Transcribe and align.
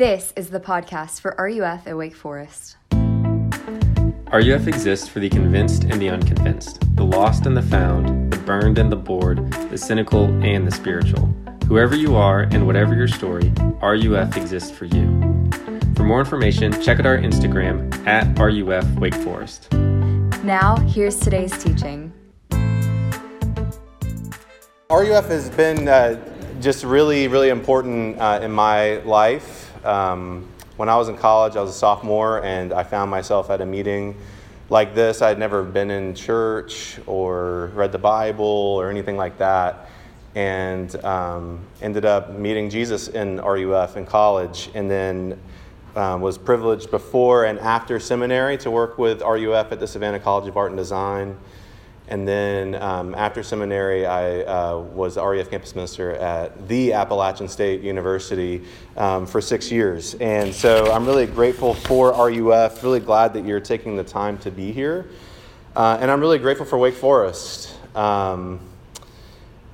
This 0.00 0.32
is 0.34 0.48
the 0.48 0.60
podcast 0.60 1.20
for 1.20 1.36
RUF 1.38 1.86
at 1.86 1.94
Wake 1.94 2.14
Forest. 2.14 2.78
RUF 4.32 4.66
exists 4.66 5.06
for 5.06 5.20
the 5.20 5.28
convinced 5.28 5.84
and 5.84 6.00
the 6.00 6.08
unconvinced, 6.08 6.78
the 6.96 7.04
lost 7.04 7.44
and 7.44 7.54
the 7.54 7.60
found, 7.60 8.32
the 8.32 8.38
burned 8.38 8.78
and 8.78 8.90
the 8.90 8.96
bored, 8.96 9.52
the 9.68 9.76
cynical 9.76 10.24
and 10.42 10.66
the 10.66 10.70
spiritual. 10.70 11.26
Whoever 11.66 11.94
you 11.94 12.16
are 12.16 12.44
and 12.44 12.66
whatever 12.66 12.94
your 12.94 13.08
story, 13.08 13.52
RUF 13.82 14.38
exists 14.38 14.70
for 14.70 14.86
you. 14.86 15.50
For 15.94 16.04
more 16.04 16.20
information, 16.20 16.72
check 16.80 16.98
out 16.98 17.04
our 17.04 17.18
Instagram 17.18 17.92
at 18.06 18.38
RUF 18.38 18.90
Wake 18.98 19.16
Forest. 19.16 19.70
Now, 20.42 20.76
here's 20.76 21.20
today's 21.20 21.62
teaching. 21.62 22.10
RUF 24.90 25.28
has 25.28 25.50
been 25.50 25.88
uh, 25.88 26.18
just 26.62 26.84
really, 26.84 27.28
really 27.28 27.50
important 27.50 28.18
uh, 28.18 28.40
in 28.42 28.50
my 28.50 28.96
life. 29.00 29.69
Um, 29.84 30.46
when 30.76 30.88
I 30.88 30.96
was 30.96 31.08
in 31.08 31.16
college, 31.16 31.56
I 31.56 31.60
was 31.60 31.70
a 31.70 31.78
sophomore, 31.78 32.44
and 32.44 32.72
I 32.72 32.82
found 32.82 33.10
myself 33.10 33.50
at 33.50 33.60
a 33.60 33.66
meeting 33.66 34.16
like 34.68 34.94
this. 34.94 35.20
I'd 35.20 35.38
never 35.38 35.62
been 35.62 35.90
in 35.90 36.14
church 36.14 36.98
or 37.06 37.66
read 37.74 37.92
the 37.92 37.98
Bible 37.98 38.44
or 38.44 38.90
anything 38.90 39.16
like 39.16 39.38
that, 39.38 39.90
and 40.34 40.94
um, 41.04 41.60
ended 41.82 42.04
up 42.04 42.30
meeting 42.30 42.70
Jesus 42.70 43.08
in 43.08 43.40
RUF 43.40 43.96
in 43.96 44.06
college, 44.06 44.70
and 44.74 44.90
then 44.90 45.38
um, 45.96 46.20
was 46.20 46.38
privileged 46.38 46.90
before 46.90 47.44
and 47.44 47.58
after 47.58 47.98
seminary 47.98 48.56
to 48.58 48.70
work 48.70 48.96
with 48.96 49.22
RUF 49.22 49.72
at 49.72 49.80
the 49.80 49.86
Savannah 49.86 50.20
College 50.20 50.48
of 50.48 50.56
Art 50.56 50.70
and 50.70 50.78
Design. 50.78 51.36
And 52.10 52.26
then 52.26 52.74
um, 52.82 53.14
after 53.14 53.42
seminary, 53.42 54.04
I 54.04 54.40
uh, 54.42 54.78
was 54.78 55.14
the 55.14 55.24
RUF 55.24 55.48
campus 55.48 55.76
minister 55.76 56.12
at 56.16 56.66
the 56.66 56.92
Appalachian 56.92 57.48
State 57.48 57.82
University 57.82 58.62
um, 58.96 59.26
for 59.26 59.40
six 59.40 59.70
years. 59.70 60.14
And 60.14 60.52
so 60.52 60.92
I'm 60.92 61.06
really 61.06 61.26
grateful 61.26 61.72
for 61.72 62.10
RUF, 62.10 62.82
really 62.82 62.98
glad 62.98 63.32
that 63.34 63.44
you're 63.44 63.60
taking 63.60 63.96
the 63.96 64.02
time 64.02 64.38
to 64.38 64.50
be 64.50 64.72
here. 64.72 65.08
Uh, 65.76 65.98
and 66.00 66.10
I'm 66.10 66.20
really 66.20 66.38
grateful 66.38 66.66
for 66.66 66.78
Wake 66.78 66.96
Forest. 66.96 67.76
Um, 67.94 68.60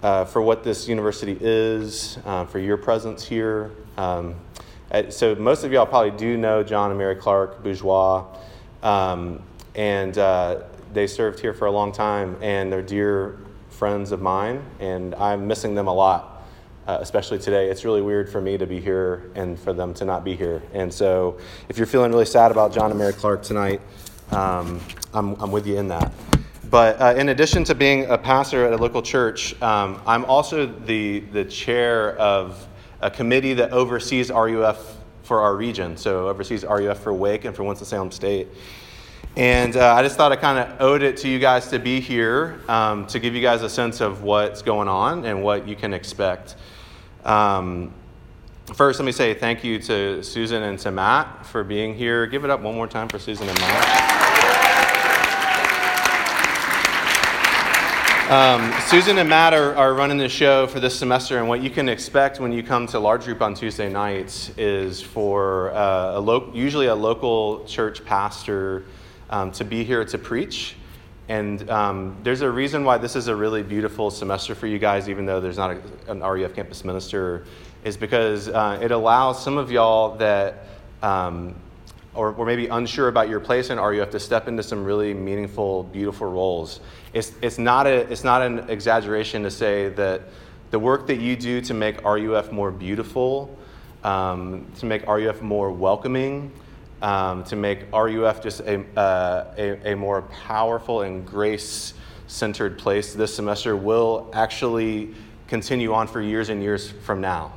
uh, 0.03 0.25
for 0.25 0.43
what 0.43 0.63
this 0.63 0.87
university 0.87 1.37
is, 1.41 2.19
uh, 2.27 2.45
for 2.45 2.59
your 2.59 2.77
presence 2.77 3.25
here. 3.25 3.73
Um, 3.97 4.35
so, 5.09 5.35
most 5.35 5.65
of 5.65 5.73
y'all 5.73 5.87
probably 5.87 6.13
do 6.13 6.37
know 6.37 6.63
John 6.63 6.91
and 6.91 6.99
Mary 6.99 7.17
Clark 7.17 7.63
Bourgeois. 7.63 8.25
Um, 8.83 9.43
and 9.75 10.17
uh, 10.17 10.63
they 10.97 11.07
served 11.07 11.39
here 11.41 11.53
for 11.53 11.67
a 11.67 11.71
long 11.71 11.93
time, 11.93 12.37
and 12.41 12.73
they're 12.73 12.81
dear 12.81 13.39
friends 13.69 14.13
of 14.13 14.23
mine, 14.23 14.65
and 14.81 15.15
I'm 15.17 15.47
missing 15.47 15.75
them 15.75 15.89
a 15.89 15.93
lot, 15.93 16.49
uh, 16.87 16.97
especially 17.03 17.39
today. 17.39 17.69
It's 17.69 17.85
really 17.85 18.01
weird 18.01 18.31
for 18.31 18.41
me 18.41 18.57
to 18.57 18.67
be 18.67 18.81
here 18.81 19.31
and 19.35 19.59
for 19.59 19.75
them 19.75 19.93
to 19.95 20.07
not 20.07 20.25
be 20.25 20.35
here. 20.35 20.63
And 20.73 20.93
so, 20.93 21.39
if 21.69 21.77
you're 21.77 21.87
feeling 21.87 22.11
really 22.11 22.25
sad 22.25 22.51
about 22.51 22.73
John 22.73 22.91
and 22.91 22.99
Mary 22.99 23.13
Clark 23.13 23.43
tonight, 23.43 23.83
um, 24.31 24.81
I'm, 25.13 25.35
I'm 25.35 25.53
with 25.53 25.67
you 25.67 25.77
in 25.77 25.89
that. 25.89 26.13
But 26.71 26.99
uh, 26.99 27.15
in 27.17 27.29
addition 27.29 27.63
to 27.65 27.75
being 27.75 28.07
a 28.07 28.17
pastor 28.17 28.65
at 28.65 28.73
a 28.73 28.77
local 28.79 29.03
church, 29.03 29.61
um, 29.61 30.01
I'm 30.07 30.25
also 30.25 30.65
the, 30.65 31.21
the 31.21 31.45
chair 31.45 32.17
of 32.17 32.67
a 33.03 33.11
committee 33.11 33.53
that 33.53 33.73
oversees 33.73 34.31
RUF 34.31 34.97
for 35.25 35.43
our 35.43 35.57
region. 35.57 35.99
So, 35.99 36.29
oversees 36.29 36.65
RUF 36.65 37.01
for 37.01 37.13
Wake 37.13 37.45
and 37.45 37.55
for 37.55 37.65
Winston-Salem 37.65 38.13
State. 38.13 38.49
And 39.37 39.77
uh, 39.77 39.93
I 39.93 40.03
just 40.03 40.17
thought 40.17 40.33
I 40.33 40.37
kind 40.37 40.59
of 40.59 40.81
owed 40.81 41.03
it 41.03 41.19
to 41.19 41.29
you 41.29 41.39
guys 41.39 41.69
to 41.69 41.79
be 41.79 42.01
here 42.01 42.59
um, 42.69 43.07
to 43.09 43.19
give 43.19 43.35
you 43.35 43.43
guys 43.43 43.61
a 43.61 43.69
sense 43.69 44.01
of 44.01 44.23
what's 44.23 44.63
going 44.63 44.89
on 44.89 45.27
and 45.27 45.43
what 45.43 45.69
you 45.69 45.77
can 45.77 45.93
expect. 45.93 46.57
Um, 47.23 47.93
first, 48.73 48.99
let 48.99 49.05
me 49.05 49.13
say 49.13 49.35
thank 49.35 49.63
you 49.63 49.79
to 49.81 50.23
Susan 50.23 50.63
and 50.63 50.79
to 50.79 50.91
Matt 50.91 51.45
for 51.45 51.65
being 51.65 51.95
here. 51.95 52.27
Give 52.27 52.45
it 52.45 52.51
up 52.51 52.63
one 52.63 52.75
more 52.75 52.87
time 52.87 53.09
for 53.09 53.19
Susan 53.19 53.47
and 53.47 53.59
Matt. 53.59 54.13
Um, 58.31 58.73
Susan 58.89 59.19
and 59.19 59.29
Matt 59.29 59.53
are, 59.53 59.77
are, 59.77 59.93
running 59.93 60.17
the 60.17 60.29
show 60.31 60.67
for 60.67 60.81
this 60.81 60.99
semester, 60.99 61.39
and 61.39 61.47
what 61.47 61.63
you 61.63 61.71
can 61.71 61.89
expect 61.89 62.41
when 62.41 62.51
you 62.51 62.63
come 62.63 62.87
to 62.89 62.99
large 62.99 63.25
group 63.25 63.41
on 63.41 63.55
Tuesday 63.55 63.89
nights 63.89 64.51
is 64.57 65.01
for 65.01 65.71
uh, 65.73 66.19
a 66.19 66.21
lo- 66.21 66.51
usually 66.53 66.87
a 66.87 66.95
local 66.95 67.65
church 67.67 68.05
pastor 68.05 68.85
um, 69.31 69.51
to 69.53 69.65
be 69.65 69.85
here 69.85 70.05
to 70.05 70.19
preach. 70.19 70.77
And 71.29 71.69
um, 71.71 72.17
there's 72.23 72.43
a 72.43 72.51
reason 72.51 72.85
why 72.85 72.99
this 72.99 73.17
is 73.17 73.27
a 73.29 73.35
really 73.35 73.63
beautiful 73.63 74.11
semester 74.11 74.55
for 74.55 74.69
you 74.69 74.79
guys, 74.79 75.09
even 75.09 75.27
though 75.27 75.41
there's 75.41 75.57
not 75.57 75.77
a, 75.77 76.11
an 76.11 76.21
RUF 76.21 76.55
campus 76.55 76.85
minister, 76.85 77.45
is 77.85 77.97
because 77.97 78.49
uh, 78.49 78.79
it 78.81 78.93
allows 78.93 79.43
some 79.43 79.59
of 79.59 79.71
y'all 79.71 80.17
that, 80.19 80.67
um, 81.03 81.55
or, 82.15 82.33
or 82.33 82.47
maybe 82.47 82.69
unsure 82.69 83.09
about 83.09 83.29
your 83.29 83.41
place 83.41 83.71
in 83.71 83.79
RUF, 83.79 84.11
to 84.11 84.21
step 84.21 84.47
into 84.47 84.63
some 84.63 84.85
really 84.85 85.15
meaningful, 85.15 85.83
beautiful 85.85 86.31
roles. 86.31 86.79
It's, 87.13 87.33
it's, 87.43 87.59
not 87.59 87.89
a, 87.89 88.11
it's 88.11 88.25
not 88.25 88.43
an 88.43 88.71
exaggeration 88.71 89.43
to 89.43 89.51
say 89.51 89.89
that 89.91 90.23
the 90.71 90.79
work 90.79 91.09
that 91.09 91.17
you 91.17 91.35
do 91.35 91.61
to 91.63 91.75
make 91.75 92.03
RUF 92.05 92.53
more 92.53 92.71
beautiful, 92.71 93.57
um, 94.05 94.67
to 94.79 94.87
make 94.87 95.05
RUF 95.07 95.43
more 95.43 95.73
welcoming, 95.73 96.53
um, 97.03 97.45
to 97.45 97.57
make 97.57 97.93
RUF 97.93 98.43
just 98.43 98.61
a, 98.61 98.81
uh, 98.99 99.55
a, 99.57 99.93
a, 99.93 99.97
more 99.97 100.23
powerful 100.23 101.03
and 101.03 101.27
grace 101.27 101.95
centered 102.27 102.79
place 102.79 103.15
this 103.15 103.35
semester 103.35 103.77
will 103.77 104.31
actually 104.33 105.15
continue 105.47 105.93
on 105.93 106.09
for 106.09 106.21
years 106.21 106.49
and 106.49 106.63
years 106.63 106.91
from 106.91 107.21
now. 107.21 107.53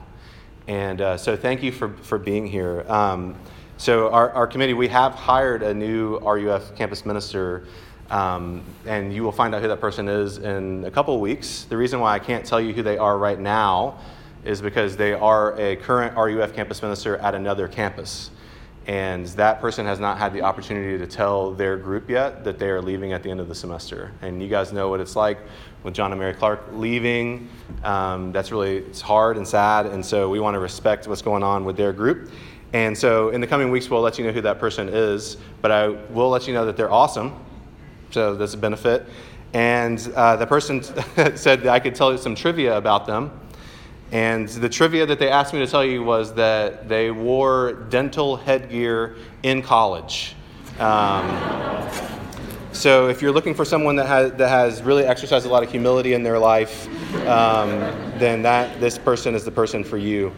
And 0.68 1.02
uh, 1.02 1.18
so, 1.18 1.36
thank 1.36 1.64
you 1.64 1.72
for, 1.72 1.90
for 1.90 2.20
being 2.20 2.46
here. 2.46 2.86
Um, 2.88 3.36
so, 3.78 4.12
our, 4.12 4.30
our 4.32 4.46
committee, 4.46 4.74
we 4.74 4.90
have 4.90 5.14
hired 5.14 5.64
a 5.64 5.74
new 5.74 6.20
RUF 6.20 6.76
campus 6.76 7.06
minister, 7.06 7.66
um, 8.12 8.62
and 8.86 9.14
you 9.14 9.24
will 9.24 9.32
find 9.32 9.56
out 9.56 9.62
who 9.62 9.68
that 9.70 9.80
person 9.80 10.08
is 10.08 10.38
in 10.38 10.84
a 10.86 10.92
couple 10.92 11.16
of 11.16 11.22
weeks. 11.22 11.64
The 11.64 11.78
reason 11.78 12.00
why 12.00 12.14
I 12.14 12.20
can't 12.20 12.46
tell 12.46 12.62
you 12.62 12.74
who 12.74 12.84
they 12.84 12.98
are 12.98 13.18
right 13.18 13.40
now 13.40 14.00
is 14.44 14.62
because 14.62 14.96
they 14.96 15.14
are 15.14 15.58
a 15.60 15.78
current 15.78 16.16
RUF 16.16 16.54
campus 16.54 16.82
minister 16.82 17.18
at 17.18 17.34
another 17.34 17.68
campus 17.68 18.30
and 18.90 19.28
that 19.28 19.62
person 19.62 19.86
has 19.86 20.00
not 20.00 20.18
had 20.18 20.34
the 20.34 20.42
opportunity 20.42 20.98
to 20.98 21.06
tell 21.06 21.52
their 21.52 21.78
group 21.78 22.10
yet 22.10 22.44
that 22.44 22.58
they 22.58 22.70
are 22.70 22.82
leaving 22.82 23.14
at 23.14 23.22
the 23.22 23.30
end 23.30 23.40
of 23.40 23.48
the 23.48 23.54
semester. 23.54 24.12
And 24.24 24.42
you 24.42 24.50
guys 24.50 24.74
know 24.74 24.90
what 24.90 25.00
it's 25.00 25.16
like 25.16 25.38
with 25.84 25.94
John 25.94 26.12
and 26.12 26.20
Mary 26.20 26.34
Clark 26.34 26.64
leaving. 26.74 27.50
Um, 27.84 28.32
that's 28.32 28.52
really 28.52 28.78
it's 28.78 29.00
hard 29.00 29.38
and 29.38 29.48
sad, 29.48 29.86
and 29.86 30.04
so 30.04 30.28
we 30.28 30.40
want 30.40 30.56
to 30.56 30.60
respect 30.60 31.08
what's 31.08 31.22
going 31.22 31.44
on 31.44 31.66
with 31.66 31.78
their 31.78 31.94
group. 31.94 32.32
And 32.74 32.98
so 32.98 33.30
in 33.30 33.42
the 33.42 33.46
coming 33.46 33.70
weeks, 33.70 33.92
we'll 33.92 34.02
let 34.02 34.18
you 34.18 34.26
know 34.26 34.32
who 34.32 34.42
that 34.42 34.58
person 34.58 34.90
is, 34.90 35.38
but 35.62 35.70
I 35.70 35.90
will 35.90 36.30
let 36.30 36.48
you 36.48 36.56
know 36.56 36.66
that 36.66 36.76
they're 36.76 36.92
awesome. 36.92 37.40
So 38.10 38.34
that's 38.34 38.56
a 38.56 38.58
benefit. 38.58 39.06
And 39.54 40.00
uh, 40.16 40.36
the 40.36 40.48
person 40.48 40.82
said 41.36 41.68
I 41.68 41.80
could 41.80 41.94
tell 41.94 42.12
you 42.12 42.18
some 42.18 42.34
trivia 42.34 42.76
about 42.76 43.06
them. 43.06 43.40
And 44.12 44.47
the 44.50 44.70
trivia 44.70 45.06
that 45.06 45.20
they 45.20 45.30
asked 45.30 45.53
me 45.53 45.59
to 45.59 45.68
tell 45.68 45.86
you 45.86 46.03
was 46.03 46.34
that 46.34 46.90
they 46.90 47.12
wore 47.12 47.74
dental 47.90 48.38
headgear 48.38 49.16
in 49.44 49.62
college. 49.62 50.36
Um, 50.80 51.88
so 52.72 53.09
if 53.09 53.22
you're 53.22 53.31
looking 53.31 53.53
for 53.53 53.66
someone 53.66 53.96
that 53.98 54.08
has, 54.08 54.31
that 54.34 54.50
has 54.50 54.81
really 54.81 55.03
exercised 55.03 55.46
a 55.46 55.50
lot 55.50 55.64
of 55.64 55.69
humility 55.69 56.14
in 56.14 56.24
their 56.24 56.40
life, 56.40 56.88
um, 57.28 57.80
then 58.18 58.42
that, 58.42 58.80
this 58.80 58.98
person 58.98 59.36
is 59.36 59.44
the 59.44 59.52
person 59.52 59.84
for 59.84 59.98
you. 59.98 60.31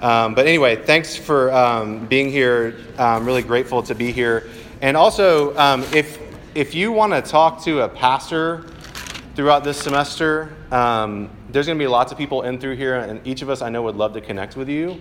Um, 0.00 0.34
but 0.34 0.46
anyway, 0.46 0.76
thanks 0.76 1.16
for 1.16 1.52
um, 1.52 2.06
being 2.06 2.30
here. 2.30 2.76
I'm 2.98 3.24
really 3.24 3.42
grateful 3.42 3.82
to 3.82 3.94
be 3.94 4.12
here. 4.12 4.48
And 4.80 4.96
also, 4.96 5.56
um, 5.56 5.82
if, 5.92 6.20
if 6.54 6.74
you 6.74 6.92
want 6.92 7.12
to 7.12 7.22
talk 7.22 7.62
to 7.64 7.80
a 7.80 7.88
pastor 7.88 8.64
throughout 9.34 9.64
this 9.64 9.76
semester, 9.76 10.54
um, 10.70 11.30
there's 11.50 11.66
going 11.66 11.78
to 11.78 11.82
be 11.82 11.88
lots 11.88 12.12
of 12.12 12.18
people 12.18 12.42
in 12.42 12.58
through 12.58 12.76
here, 12.76 12.96
and 12.96 13.26
each 13.26 13.42
of 13.42 13.50
us 13.50 13.62
I 13.62 13.68
know 13.68 13.82
would 13.82 13.96
love 13.96 14.12
to 14.14 14.20
connect 14.20 14.56
with 14.56 14.68
you. 14.68 15.00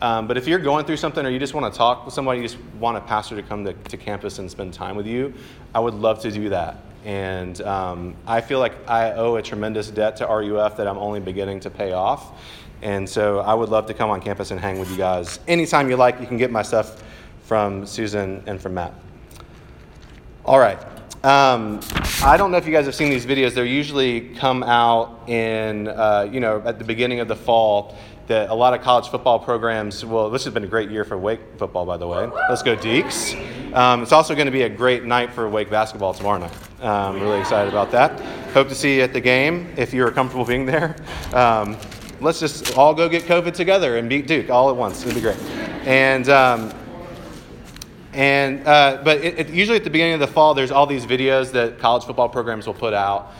Um, 0.00 0.26
but 0.26 0.36
if 0.36 0.48
you're 0.48 0.58
going 0.58 0.84
through 0.84 0.96
something 0.96 1.24
or 1.24 1.28
you 1.28 1.38
just 1.38 1.54
want 1.54 1.72
to 1.72 1.78
talk 1.78 2.04
with 2.04 2.12
somebody, 2.12 2.40
you 2.40 2.48
just 2.48 2.58
want 2.80 2.96
a 2.96 3.00
pastor 3.00 3.36
to 3.36 3.42
come 3.42 3.64
to, 3.64 3.72
to 3.72 3.96
campus 3.96 4.40
and 4.40 4.50
spend 4.50 4.74
time 4.74 4.96
with 4.96 5.06
you, 5.06 5.32
I 5.74 5.80
would 5.80 5.94
love 5.94 6.20
to 6.22 6.32
do 6.32 6.48
that. 6.48 6.78
And 7.04 7.60
um, 7.62 8.16
I 8.26 8.40
feel 8.40 8.58
like 8.58 8.74
I 8.88 9.12
owe 9.12 9.36
a 9.36 9.42
tremendous 9.42 9.90
debt 9.90 10.16
to 10.16 10.26
RUF 10.26 10.76
that 10.76 10.88
I'm 10.88 10.98
only 10.98 11.20
beginning 11.20 11.60
to 11.60 11.70
pay 11.70 11.92
off. 11.92 12.40
And 12.82 13.08
so 13.08 13.38
I 13.40 13.54
would 13.54 13.68
love 13.68 13.86
to 13.86 13.94
come 13.94 14.10
on 14.10 14.20
campus 14.20 14.50
and 14.50 14.58
hang 14.58 14.80
with 14.80 14.90
you 14.90 14.96
guys. 14.96 15.38
Anytime 15.46 15.88
you 15.88 15.96
like, 15.96 16.20
you 16.20 16.26
can 16.26 16.36
get 16.36 16.50
my 16.50 16.62
stuff 16.62 17.02
from 17.44 17.86
Susan 17.86 18.42
and 18.46 18.60
from 18.60 18.74
Matt. 18.74 18.94
All 20.44 20.58
right. 20.58 20.78
Um, 21.24 21.78
I 22.24 22.36
don't 22.36 22.50
know 22.50 22.56
if 22.56 22.66
you 22.66 22.72
guys 22.72 22.86
have 22.86 22.96
seen 22.96 23.08
these 23.08 23.24
videos. 23.24 23.54
They 23.54 23.64
usually 23.66 24.20
come 24.34 24.64
out 24.64 25.28
in, 25.28 25.86
uh, 25.86 26.28
you 26.30 26.40
know, 26.40 26.60
at 26.64 26.78
the 26.78 26.84
beginning 26.84 27.20
of 27.20 27.28
the 27.28 27.36
fall. 27.36 27.96
That 28.28 28.50
a 28.50 28.54
lot 28.54 28.72
of 28.72 28.82
college 28.82 29.08
football 29.08 29.38
programs. 29.40 30.04
Well, 30.04 30.30
this 30.30 30.44
has 30.44 30.54
been 30.54 30.62
a 30.62 30.68
great 30.68 30.90
year 30.90 31.04
for 31.04 31.18
Wake 31.18 31.40
football, 31.58 31.84
by 31.84 31.96
the 31.96 32.06
way. 32.06 32.28
Let's 32.48 32.62
go 32.62 32.76
Deacs. 32.76 33.34
Um, 33.74 34.02
it's 34.02 34.12
also 34.12 34.34
going 34.34 34.46
to 34.46 34.52
be 34.52 34.62
a 34.62 34.68
great 34.68 35.04
night 35.04 35.32
for 35.32 35.48
Wake 35.48 35.70
basketball 35.70 36.14
tomorrow 36.14 36.38
night. 36.38 36.52
I'm 36.80 37.20
really 37.20 37.40
excited 37.40 37.72
about 37.72 37.90
that. 37.92 38.20
Hope 38.52 38.68
to 38.68 38.74
see 38.74 38.96
you 38.96 39.02
at 39.02 39.12
the 39.12 39.20
game 39.20 39.72
if 39.76 39.92
you're 39.92 40.10
comfortable 40.12 40.44
being 40.44 40.66
there. 40.66 40.96
Um, 41.32 41.76
let's 42.20 42.38
just 42.38 42.76
all 42.76 42.94
go 42.94 43.08
get 43.08 43.24
COVID 43.24 43.54
together 43.54 43.96
and 43.96 44.08
beat 44.08 44.28
Duke 44.28 44.50
all 44.50 44.70
at 44.70 44.76
once. 44.76 45.04
It'll 45.04 45.14
be 45.14 45.20
great. 45.20 45.40
And 45.84 46.28
um, 46.28 46.72
and 48.12 48.66
uh, 48.66 49.00
but 49.02 49.18
it, 49.18 49.38
it, 49.38 49.50
usually 49.50 49.76
at 49.76 49.84
the 49.84 49.90
beginning 49.90 50.14
of 50.14 50.20
the 50.20 50.26
fall, 50.26 50.54
there's 50.54 50.70
all 50.70 50.86
these 50.86 51.06
videos 51.06 51.52
that 51.52 51.78
college 51.78 52.04
football 52.04 52.28
programs 52.28 52.66
will 52.66 52.74
put 52.74 52.92
out 52.92 53.32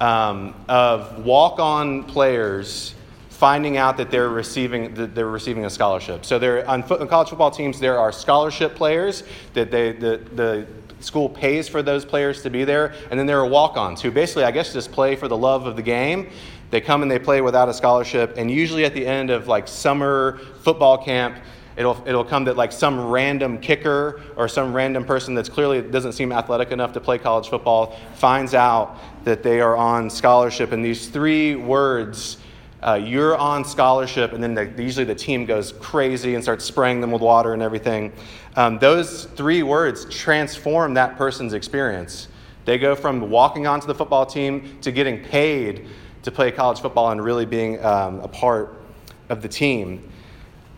um, 0.00 0.54
of 0.68 1.24
walk-on 1.24 2.04
players 2.04 2.94
finding 3.30 3.76
out 3.76 3.98
that 3.98 4.10
they're 4.10 4.30
receiving 4.30 4.94
that 4.94 5.14
they're 5.14 5.28
receiving 5.28 5.64
a 5.64 5.70
scholarship. 5.70 6.24
So 6.24 6.38
there 6.38 6.68
on, 6.68 6.82
on 6.82 7.08
college 7.08 7.28
football 7.28 7.50
teams, 7.50 7.78
there 7.78 7.98
are 7.98 8.10
scholarship 8.10 8.74
players 8.74 9.22
that 9.54 9.70
they 9.70 9.92
the, 9.92 10.20
the 10.34 10.66
school 11.00 11.28
pays 11.28 11.68
for 11.68 11.82
those 11.82 12.04
players 12.04 12.42
to 12.42 12.50
be 12.50 12.64
there, 12.64 12.94
and 13.10 13.20
then 13.20 13.26
there 13.26 13.38
are 13.38 13.46
walk-ons 13.46 14.00
who 14.00 14.10
basically, 14.10 14.44
I 14.44 14.50
guess, 14.50 14.72
just 14.72 14.90
play 14.90 15.14
for 15.14 15.28
the 15.28 15.36
love 15.36 15.66
of 15.66 15.76
the 15.76 15.82
game. 15.82 16.30
They 16.70 16.80
come 16.80 17.02
and 17.02 17.10
they 17.10 17.20
play 17.20 17.42
without 17.42 17.68
a 17.68 17.74
scholarship, 17.74 18.34
and 18.36 18.50
usually 18.50 18.84
at 18.84 18.94
the 18.94 19.06
end 19.06 19.30
of 19.30 19.46
like 19.46 19.68
summer 19.68 20.40
football 20.62 20.98
camp 20.98 21.38
It'll, 21.76 22.02
it'll 22.06 22.24
come 22.24 22.44
that 22.44 22.56
like 22.56 22.72
some 22.72 23.08
random 23.08 23.58
kicker 23.58 24.22
or 24.34 24.48
some 24.48 24.72
random 24.72 25.04
person 25.04 25.34
that's 25.34 25.50
clearly 25.50 25.82
doesn't 25.82 26.12
seem 26.12 26.32
athletic 26.32 26.72
enough 26.72 26.92
to 26.94 27.00
play 27.00 27.18
college 27.18 27.48
football 27.48 27.98
finds 28.14 28.54
out 28.54 28.98
that 29.24 29.42
they 29.42 29.60
are 29.60 29.76
on 29.76 30.08
scholarship. 30.08 30.72
And 30.72 30.82
these 30.82 31.08
three 31.08 31.54
words, 31.54 32.38
uh, 32.82 32.94
you're 32.94 33.36
on 33.36 33.64
scholarship, 33.64 34.32
and 34.32 34.42
then 34.42 34.54
the, 34.54 34.82
usually 34.82 35.04
the 35.04 35.14
team 35.14 35.44
goes 35.44 35.72
crazy 35.72 36.34
and 36.34 36.42
starts 36.42 36.64
spraying 36.64 37.02
them 37.02 37.10
with 37.10 37.20
water 37.20 37.52
and 37.52 37.62
everything. 37.62 38.12
Um, 38.54 38.78
those 38.78 39.26
three 39.36 39.62
words 39.62 40.06
transform 40.06 40.94
that 40.94 41.18
person's 41.18 41.52
experience. 41.52 42.28
They 42.64 42.78
go 42.78 42.94
from 42.94 43.30
walking 43.30 43.66
onto 43.66 43.86
the 43.86 43.94
football 43.94 44.24
team 44.24 44.78
to 44.80 44.90
getting 44.90 45.22
paid 45.22 45.86
to 46.22 46.30
play 46.32 46.50
college 46.50 46.80
football 46.80 47.10
and 47.10 47.22
really 47.22 47.46
being 47.46 47.84
um, 47.84 48.20
a 48.20 48.28
part 48.28 48.80
of 49.28 49.42
the 49.42 49.48
team. 49.48 50.10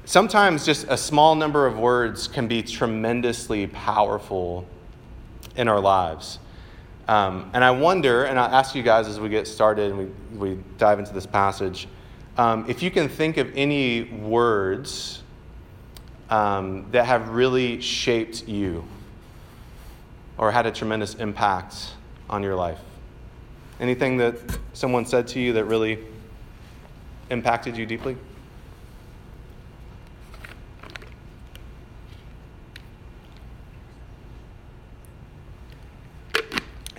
Sometimes 0.09 0.65
just 0.65 0.87
a 0.89 0.97
small 0.97 1.35
number 1.35 1.67
of 1.67 1.79
words 1.79 2.29
can 2.29 2.49
be 2.49 2.63
tremendously 2.63 3.67
powerful 3.67 4.67
in 5.55 5.69
our 5.69 5.81
lives. 5.81 6.39
Um, 7.07 7.51
and 7.53 7.63
I 7.63 7.73
wonder, 7.73 8.25
and 8.25 8.39
I'll 8.41 8.55
ask 8.55 8.75
you 8.75 8.83
guys 8.83 9.07
as 9.07 9.21
we 9.21 9.29
get 9.29 9.47
started 9.47 9.91
and 9.93 9.99
we, 9.99 10.55
we 10.55 10.63
dive 10.79 10.99
into 10.99 11.13
this 11.13 11.27
passage, 11.27 11.89
um, 12.39 12.65
if 12.71 12.83
you 12.83 12.91
can 12.91 13.07
think 13.07 13.37
of 13.37 13.53
any 13.55 14.05
words 14.05 15.23
um, 16.31 16.91
that 16.91 17.05
have 17.05 17.29
really 17.29 17.79
shaped 17.83 18.49
you 18.49 18.85
or 20.39 20.51
had 20.51 20.65
a 20.65 20.73
tremendous 20.73 21.17
impact 21.17 21.93
on 22.31 22.43
your 22.43 22.55
life. 22.55 22.81
Anything 23.79 24.17
that 24.17 24.39
someone 24.73 25.05
said 25.05 25.29
to 25.29 25.39
you 25.39 25.53
that 25.53 25.67
really 25.67 25.99
impacted 27.29 27.77
you 27.77 27.85
deeply? 27.85 28.17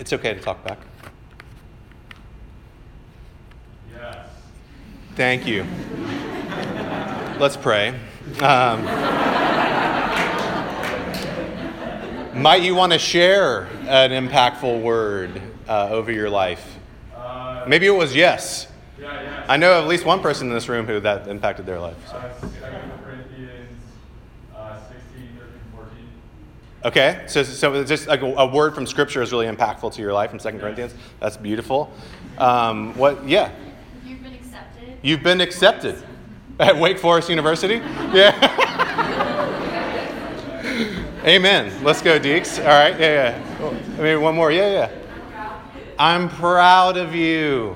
It's 0.09 0.13
okay 0.15 0.33
to 0.33 0.39
talk 0.39 0.63
back. 0.63 0.79
Yes. 3.94 4.27
Thank 5.15 5.45
you. 5.45 5.67
Let's 7.39 7.56
pray. 7.56 7.89
Um, 8.41 8.85
might 12.41 12.63
you 12.63 12.73
want 12.73 12.91
to 12.94 12.97
share 12.97 13.65
an 13.88 14.09
impactful 14.09 14.81
word 14.81 15.39
uh, 15.67 15.89
over 15.91 16.12
your 16.12 16.31
life? 16.31 16.79
Uh, 17.15 17.65
Maybe 17.67 17.85
it 17.85 17.91
was 17.91 18.15
yes. 18.15 18.65
Yeah, 19.00 19.21
yes. 19.21 19.45
I 19.47 19.57
know 19.57 19.79
at 19.79 19.88
least 19.88 20.05
one 20.05 20.21
person 20.21 20.47
in 20.47 20.55
this 20.55 20.67
room 20.67 20.88
who 20.88 21.00
that 21.01 21.27
impacted 21.27 21.67
their 21.67 21.79
life. 21.79 21.97
So. 22.07 22.15
Uh, 22.15 22.50
Okay, 26.85 27.25
so, 27.27 27.43
so 27.43 27.83
just 27.83 28.07
like 28.07 28.21
a, 28.21 28.25
a, 28.25 28.45
word 28.47 28.73
from 28.73 28.87
Scripture 28.87 29.21
is 29.21 29.33
really 29.33 29.47
impactful 29.47 29.93
to 29.93 30.01
your 30.01 30.13
life 30.13 30.29
from 30.29 30.39
Second 30.39 30.61
Corinthians. 30.61 30.93
That's 31.19 31.35
beautiful. 31.35 31.91
Um, 32.37 32.97
what? 32.97 33.27
Yeah. 33.27 33.51
You've 34.05 34.23
been 34.23 34.33
accepted. 34.33 34.97
You've 35.01 35.23
been 35.23 35.41
accepted 35.41 36.01
at 36.57 36.77
Wake 36.77 36.97
Forest 36.97 37.29
University. 37.29 37.75
Yeah. 38.13 38.33
Amen. 41.25 41.83
Let's 41.83 42.01
go, 42.01 42.17
Deacs. 42.17 42.59
All 42.59 42.67
right. 42.67 42.97
Yeah, 42.97 43.37
yeah. 43.59 43.79
Maybe 43.97 44.15
one 44.15 44.35
more. 44.35 44.49
Yeah, 44.49 44.71
yeah. 44.71 44.89
I'm 45.99 46.29
proud 46.29 46.95
of 46.95 47.13
you. 47.13 47.75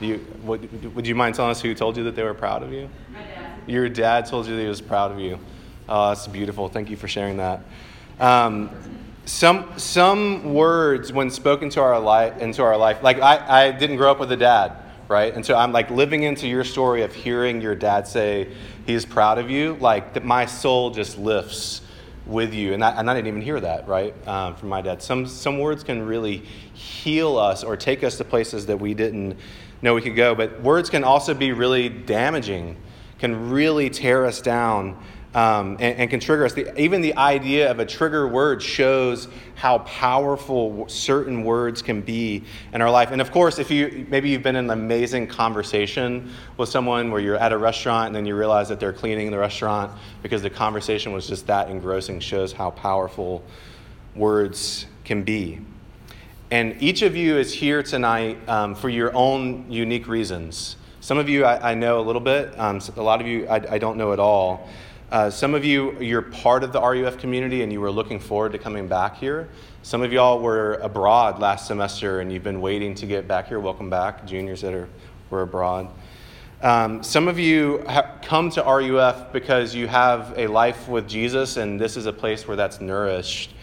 You, 0.00 0.24
would, 0.42 0.94
would 0.94 1.06
you 1.06 1.14
mind 1.14 1.34
telling 1.34 1.50
us 1.50 1.62
who 1.62 1.74
told 1.74 1.96
you 1.96 2.04
that 2.04 2.14
they 2.14 2.22
were 2.22 2.34
proud 2.34 2.62
of 2.62 2.74
you? 2.74 2.90
My 3.10 3.20
dad. 3.20 3.58
Your 3.66 3.88
dad 3.88 4.26
told 4.26 4.46
you 4.46 4.54
that 4.54 4.60
he 4.60 4.68
was 4.68 4.82
proud 4.82 5.12
of 5.12 5.18
you. 5.18 5.38
Oh, 5.88 6.10
that's 6.10 6.26
beautiful. 6.26 6.68
Thank 6.68 6.90
you 6.90 6.96
for 6.96 7.08
sharing 7.08 7.38
that. 7.38 7.62
Um, 8.20 8.70
some, 9.24 9.78
some 9.78 10.54
words, 10.54 11.12
when 11.12 11.30
spoken 11.30 11.68
to 11.70 11.82
our 11.82 12.00
life, 12.00 12.38
into 12.38 12.62
our 12.62 12.76
life, 12.76 13.02
like 13.02 13.20
I, 13.20 13.66
I 13.66 13.70
didn't 13.72 13.96
grow 13.96 14.10
up 14.10 14.18
with 14.18 14.32
a 14.32 14.36
dad, 14.36 14.72
right? 15.06 15.34
And 15.34 15.44
so 15.44 15.54
I'm 15.54 15.70
like 15.70 15.90
living 15.90 16.22
into 16.22 16.48
your 16.48 16.64
story 16.64 17.02
of 17.02 17.14
hearing 17.14 17.60
your 17.60 17.74
dad 17.74 18.08
say 18.08 18.48
he's 18.86 19.04
proud 19.04 19.38
of 19.38 19.50
you, 19.50 19.76
like 19.80 20.14
that 20.14 20.24
my 20.24 20.46
soul 20.46 20.90
just 20.90 21.18
lifts 21.18 21.82
with 22.26 22.54
you. 22.54 22.72
And 22.72 22.82
I, 22.82 22.98
and 22.98 23.10
I 23.10 23.14
didn't 23.14 23.28
even 23.28 23.42
hear 23.42 23.60
that, 23.60 23.86
right, 23.86 24.14
um, 24.26 24.54
from 24.56 24.70
my 24.70 24.80
dad. 24.80 25.02
Some, 25.02 25.26
some 25.26 25.58
words 25.58 25.84
can 25.84 26.06
really 26.06 26.38
heal 26.38 27.36
us 27.36 27.62
or 27.62 27.76
take 27.76 28.02
us 28.02 28.16
to 28.18 28.24
places 28.24 28.66
that 28.66 28.78
we 28.78 28.94
didn't 28.94 29.36
know 29.82 29.94
we 29.94 30.02
could 30.02 30.16
go. 30.16 30.34
But 30.34 30.60
words 30.62 30.90
can 30.90 31.04
also 31.04 31.34
be 31.34 31.52
really 31.52 31.88
damaging, 31.88 32.76
can 33.18 33.50
really 33.50 33.90
tear 33.90 34.24
us 34.24 34.40
down 34.40 35.02
um, 35.38 35.76
and, 35.78 36.00
and, 36.00 36.10
can 36.10 36.18
trigger 36.18 36.44
us. 36.44 36.52
The, 36.52 36.76
even 36.80 37.00
the 37.00 37.16
idea 37.16 37.70
of 37.70 37.78
a 37.78 37.86
trigger 37.86 38.26
word 38.26 38.60
shows 38.60 39.28
how 39.54 39.78
powerful 39.80 40.88
certain 40.88 41.44
words 41.44 41.80
can 41.80 42.00
be 42.00 42.42
in 42.72 42.82
our 42.82 42.90
life. 42.90 43.12
And 43.12 43.20
of 43.20 43.30
course, 43.30 43.60
if 43.60 43.70
you 43.70 44.04
maybe 44.08 44.30
you've 44.30 44.42
been 44.42 44.56
in 44.56 44.64
an 44.64 44.70
amazing 44.72 45.28
conversation 45.28 46.32
with 46.56 46.68
someone 46.68 47.12
where 47.12 47.20
you're 47.20 47.36
at 47.36 47.52
a 47.52 47.58
restaurant 47.58 48.08
and 48.08 48.16
then 48.16 48.26
you 48.26 48.34
realize 48.34 48.68
that 48.68 48.80
they're 48.80 48.92
cleaning 48.92 49.30
the 49.30 49.38
restaurant 49.38 49.92
because 50.24 50.42
the 50.42 50.50
conversation 50.50 51.12
was 51.12 51.28
just 51.28 51.46
that 51.46 51.70
engrossing, 51.70 52.18
shows 52.18 52.52
how 52.52 52.72
powerful 52.72 53.44
words 54.16 54.86
can 55.04 55.22
be. 55.22 55.60
And 56.50 56.82
each 56.82 57.02
of 57.02 57.14
you 57.14 57.36
is 57.36 57.52
here 57.52 57.84
tonight 57.84 58.38
um, 58.48 58.74
for 58.74 58.88
your 58.88 59.14
own 59.14 59.70
unique 59.70 60.08
reasons. 60.08 60.74
Some 61.00 61.16
of 61.16 61.28
you 61.28 61.44
I, 61.44 61.70
I 61.70 61.74
know 61.74 62.00
a 62.00 62.02
little 62.02 62.20
bit, 62.20 62.58
um, 62.58 62.80
a 62.96 63.02
lot 63.02 63.20
of 63.20 63.28
you 63.28 63.46
I, 63.46 63.74
I 63.74 63.78
don't 63.78 63.98
know 63.98 64.12
at 64.12 64.18
all. 64.18 64.68
Uh, 65.10 65.30
some 65.30 65.54
of 65.54 65.64
you, 65.64 65.98
you're 66.00 66.20
part 66.20 66.62
of 66.62 66.70
the 66.70 66.80
RUF 66.80 67.16
community 67.16 67.62
and 67.62 67.72
you 67.72 67.80
were 67.80 67.90
looking 67.90 68.20
forward 68.20 68.52
to 68.52 68.58
coming 68.58 68.86
back 68.86 69.16
here. 69.16 69.48
Some 69.82 70.02
of 70.02 70.12
y'all 70.12 70.38
were 70.38 70.74
abroad 70.82 71.38
last 71.38 71.66
semester 71.66 72.20
and 72.20 72.30
you've 72.30 72.42
been 72.42 72.60
waiting 72.60 72.94
to 72.96 73.06
get 73.06 73.26
back 73.26 73.48
here. 73.48 73.58
Welcome 73.58 73.88
back, 73.88 74.26
juniors 74.26 74.60
that 74.60 74.74
are, 74.74 74.86
were 75.30 75.40
abroad. 75.40 75.88
Um, 76.60 77.02
some 77.02 77.26
of 77.26 77.38
you 77.38 77.82
come 78.20 78.50
to 78.50 78.62
RUF 78.62 79.32
because 79.32 79.74
you 79.74 79.86
have 79.86 80.34
a 80.36 80.46
life 80.46 80.88
with 80.88 81.08
Jesus 81.08 81.56
and 81.56 81.80
this 81.80 81.96
is 81.96 82.04
a 82.04 82.12
place 82.12 82.46
where 82.46 82.58
that's 82.58 82.78
nourished. 82.78 83.54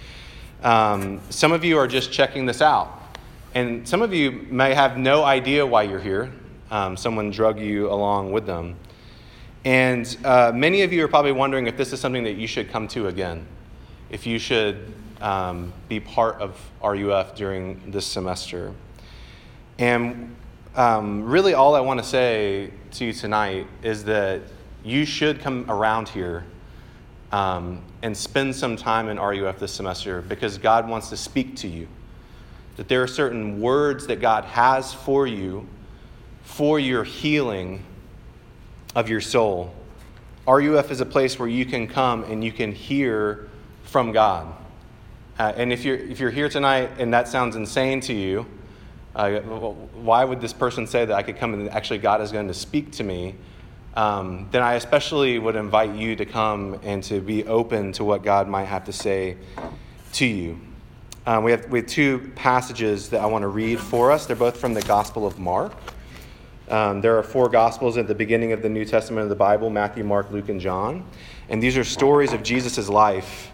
Um, 0.63 1.21
some 1.29 1.51
of 1.51 1.63
you 1.63 1.77
are 1.77 1.87
just 1.87 2.11
checking 2.11 2.47
this 2.47 2.63
out. 2.63 3.03
And 3.53 3.87
some 3.87 4.01
of 4.01 4.15
you 4.15 4.31
may 4.49 4.73
have 4.73 4.97
no 4.97 5.23
idea 5.23 5.63
why 5.63 5.83
you're 5.83 5.99
here. 5.99 6.31
Um, 6.71 6.97
someone 6.97 7.29
drug 7.29 7.59
you 7.59 7.91
along 7.91 8.31
with 8.31 8.47
them. 8.47 8.77
And 9.65 10.15
uh, 10.23 10.51
many 10.53 10.83
of 10.83 10.93
you 10.93 11.03
are 11.03 11.07
probably 11.07 11.31
wondering 11.31 11.65
if 11.65 11.75
this 11.75 11.91
is 11.91 11.99
something 11.99 12.23
that 12.23 12.35
you 12.35 12.45
should 12.45 12.69
come 12.69 12.87
to 12.89 13.07
again, 13.07 13.47
if 14.11 14.27
you 14.27 14.37
should 14.37 14.93
um, 15.21 15.73
be 15.89 15.99
part 15.99 16.39
of 16.39 16.55
RUF 16.83 17.35
during 17.35 17.81
this 17.89 18.05
semester. 18.05 18.71
And 19.79 20.35
um, 20.75 21.23
really, 21.23 21.55
all 21.55 21.73
I 21.73 21.79
want 21.79 21.99
to 21.99 22.05
say 22.05 22.69
to 22.91 23.05
you 23.05 23.13
tonight 23.13 23.65
is 23.81 24.03
that 24.03 24.43
you 24.83 25.03
should 25.03 25.39
come 25.39 25.65
around 25.67 26.09
here 26.09 26.45
um, 27.31 27.81
and 28.03 28.15
spend 28.15 28.55
some 28.55 28.75
time 28.75 29.09
in 29.09 29.19
RUF 29.19 29.57
this 29.57 29.71
semester 29.73 30.21
because 30.21 30.59
God 30.59 30.87
wants 30.87 31.09
to 31.09 31.17
speak 31.17 31.55
to 31.57 31.67
you. 31.67 31.87
That 32.75 32.87
there 32.87 33.01
are 33.01 33.07
certain 33.07 33.59
words 33.59 34.05
that 34.07 34.21
God 34.21 34.43
has 34.45 34.93
for 34.93 35.25
you 35.25 35.67
for 36.43 36.79
your 36.79 37.03
healing 37.03 37.83
of 38.95 39.09
your 39.09 39.21
soul. 39.21 39.73
RUF 40.47 40.89
is 40.89 41.01
a 41.01 41.05
place 41.05 41.37
where 41.37 41.49
you 41.49 41.65
can 41.65 41.87
come 41.87 42.23
and 42.23 42.43
you 42.43 42.51
can 42.51 42.71
hear 42.71 43.49
from 43.83 44.11
God. 44.11 44.53
Uh, 45.37 45.51
and 45.57 45.73
if 45.73 45.83
you're, 45.83 45.97
if 45.97 46.19
you're 46.19 46.31
here 46.31 46.47
tonight 46.47 46.91
and 46.97 47.13
that 47.13 47.27
sounds 47.27 47.55
insane 47.55 47.99
to 48.01 48.13
you, 48.13 48.45
uh, 49.15 49.39
why 49.39 50.23
would 50.23 50.41
this 50.41 50.53
person 50.53 50.87
say 50.87 51.05
that 51.05 51.15
I 51.15 51.23
could 51.23 51.37
come 51.37 51.53
and 51.53 51.69
actually 51.69 51.99
God 51.99 52.21
is 52.21 52.31
going 52.31 52.47
to 52.47 52.53
speak 52.53 52.91
to 52.93 53.03
me? 53.03 53.35
Um, 53.95 54.49
then 54.51 54.61
I 54.61 54.73
especially 54.73 55.39
would 55.39 55.55
invite 55.55 55.95
you 55.95 56.15
to 56.17 56.25
come 56.25 56.79
and 56.83 57.01
to 57.05 57.21
be 57.21 57.45
open 57.45 57.93
to 57.93 58.03
what 58.03 58.23
God 58.23 58.47
might 58.47 58.65
have 58.65 58.85
to 58.85 58.93
say 58.93 59.37
to 60.13 60.25
you. 60.25 60.59
Um, 61.25 61.43
we, 61.43 61.51
have, 61.51 61.69
we 61.69 61.79
have 61.79 61.87
two 61.87 62.31
passages 62.35 63.09
that 63.09 63.21
I 63.21 63.25
want 63.25 63.43
to 63.43 63.47
read 63.47 63.79
for 63.79 64.11
us. 64.11 64.25
They're 64.25 64.35
both 64.35 64.57
from 64.57 64.73
the 64.73 64.81
Gospel 64.81 65.25
of 65.25 65.39
Mark. 65.39 65.73
Um, 66.69 66.99
there 66.99 67.17
are 67.17 67.23
four 67.23 67.47
Gospels 67.47 67.95
at 67.97 68.07
the 68.07 68.15
beginning 68.15 68.51
of 68.51 68.63
the 68.63 68.69
New 68.69 68.85
Testament 68.85 69.23
of 69.23 69.29
the 69.29 69.35
Bible 69.35 69.69
Matthew, 69.69 70.03
Mark, 70.03 70.31
Luke, 70.31 70.49
and 70.49 70.59
John. 70.59 71.05
And 71.47 71.61
these 71.61 71.77
are 71.77 71.83
stories 71.83 72.33
of 72.33 72.41
Jesus' 72.41 72.89
life. 72.89 73.51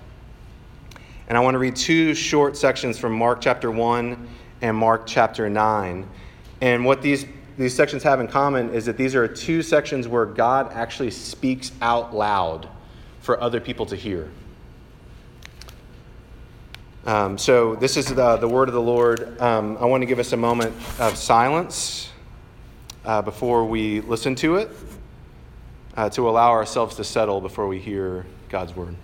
And 1.28 1.38
I 1.38 1.42
want 1.42 1.56
to 1.56 1.60
read 1.60 1.76
two 1.76 2.14
short 2.14 2.56
sections 2.56 2.98
from 2.98 3.14
Mark 3.14 3.42
chapter 3.42 3.70
1 3.70 4.28
and 4.62 4.78
Mark 4.78 5.08
chapter 5.08 5.50
9. 5.50 6.08
And 6.62 6.86
what 6.86 7.02
these, 7.02 7.26
these 7.58 7.76
sections 7.76 8.02
have 8.04 8.22
in 8.22 8.28
common 8.28 8.70
is 8.74 8.86
that 8.86 8.96
these 8.96 9.14
are 9.14 9.28
two 9.28 9.62
sections 9.62 10.08
where 10.08 10.26
God 10.26 10.72
actually 10.72 11.12
speaks 11.12 11.74
out 11.82 12.16
loud 12.16 12.70
for 13.20 13.42
other 13.42 13.60
people 13.60 13.86
to 13.88 13.96
hear. 13.96 14.30
Um, 17.06 17.38
so, 17.38 17.76
this 17.76 17.98
is 17.98 18.06
the, 18.06 18.38
the 18.38 18.48
word 18.48 18.68
of 18.68 18.76
the 18.76 18.82
Lord. 18.82 19.40
Um, 19.42 19.76
I 19.80 19.86
want 19.86 20.02
to 20.04 20.06
give 20.06 20.20
us 20.20 20.34
a 20.34 20.38
moment 20.38 20.76
of 21.00 21.18
silence 21.18 22.11
uh, 23.06 23.22
before 23.22 23.66
we 23.66 24.02
listen 24.02 24.36
to 24.36 24.56
it, 24.56 24.70
uh, 25.96 26.10
to 26.10 26.30
allow 26.30 26.52
ourselves 26.52 26.96
to 26.96 27.04
settle 27.04 27.42
before 27.42 27.68
we 27.68 27.80
hear 27.80 28.26
God's 28.50 28.76
word. 28.76 28.96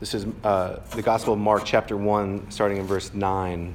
This 0.00 0.14
is 0.14 0.26
uh, 0.42 0.80
the 0.94 1.02
Gospel 1.02 1.34
of 1.34 1.40
Mark, 1.40 1.64
chapter 1.66 1.94
1, 1.94 2.50
starting 2.50 2.78
in 2.78 2.86
verse 2.86 3.12
9. 3.12 3.74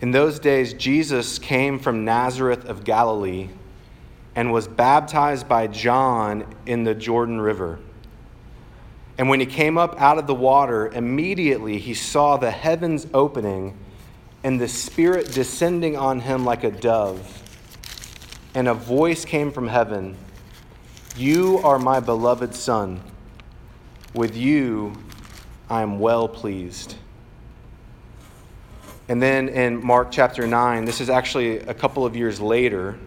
In 0.00 0.10
those 0.12 0.38
days, 0.38 0.74
Jesus 0.74 1.40
came 1.40 1.80
from 1.80 2.04
Nazareth 2.04 2.66
of 2.66 2.84
Galilee 2.84 3.48
and 4.36 4.52
was 4.52 4.68
baptized 4.68 5.48
by 5.48 5.66
John 5.66 6.54
in 6.66 6.84
the 6.84 6.94
Jordan 6.94 7.40
River. 7.40 7.80
And 9.18 9.28
when 9.28 9.40
he 9.40 9.46
came 9.46 9.76
up 9.76 10.00
out 10.00 10.18
of 10.18 10.28
the 10.28 10.36
water, 10.36 10.86
immediately 10.86 11.78
he 11.78 11.92
saw 11.92 12.36
the 12.36 12.52
heavens 12.52 13.08
opening 13.12 13.76
and 14.44 14.60
the 14.60 14.68
Spirit 14.68 15.32
descending 15.32 15.96
on 15.96 16.20
him 16.20 16.44
like 16.44 16.62
a 16.62 16.70
dove. 16.70 17.42
And 18.54 18.68
a 18.68 18.74
voice 18.74 19.24
came 19.24 19.50
from 19.50 19.66
heaven 19.66 20.16
You 21.16 21.58
are 21.58 21.80
my 21.80 21.98
beloved 21.98 22.54
Son 22.54 23.02
with 24.14 24.36
you, 24.36 24.92
I 25.68 25.82
am 25.82 25.98
well 25.98 26.28
pleased. 26.28 26.96
And 29.08 29.20
then 29.20 29.48
in 29.48 29.84
Mark 29.84 30.10
chapter 30.10 30.46
9, 30.46 30.84
this 30.84 31.00
is 31.00 31.10
actually 31.10 31.58
a 31.58 31.74
couple 31.74 32.04
of 32.04 32.16
years 32.16 32.40
later, 32.40 32.98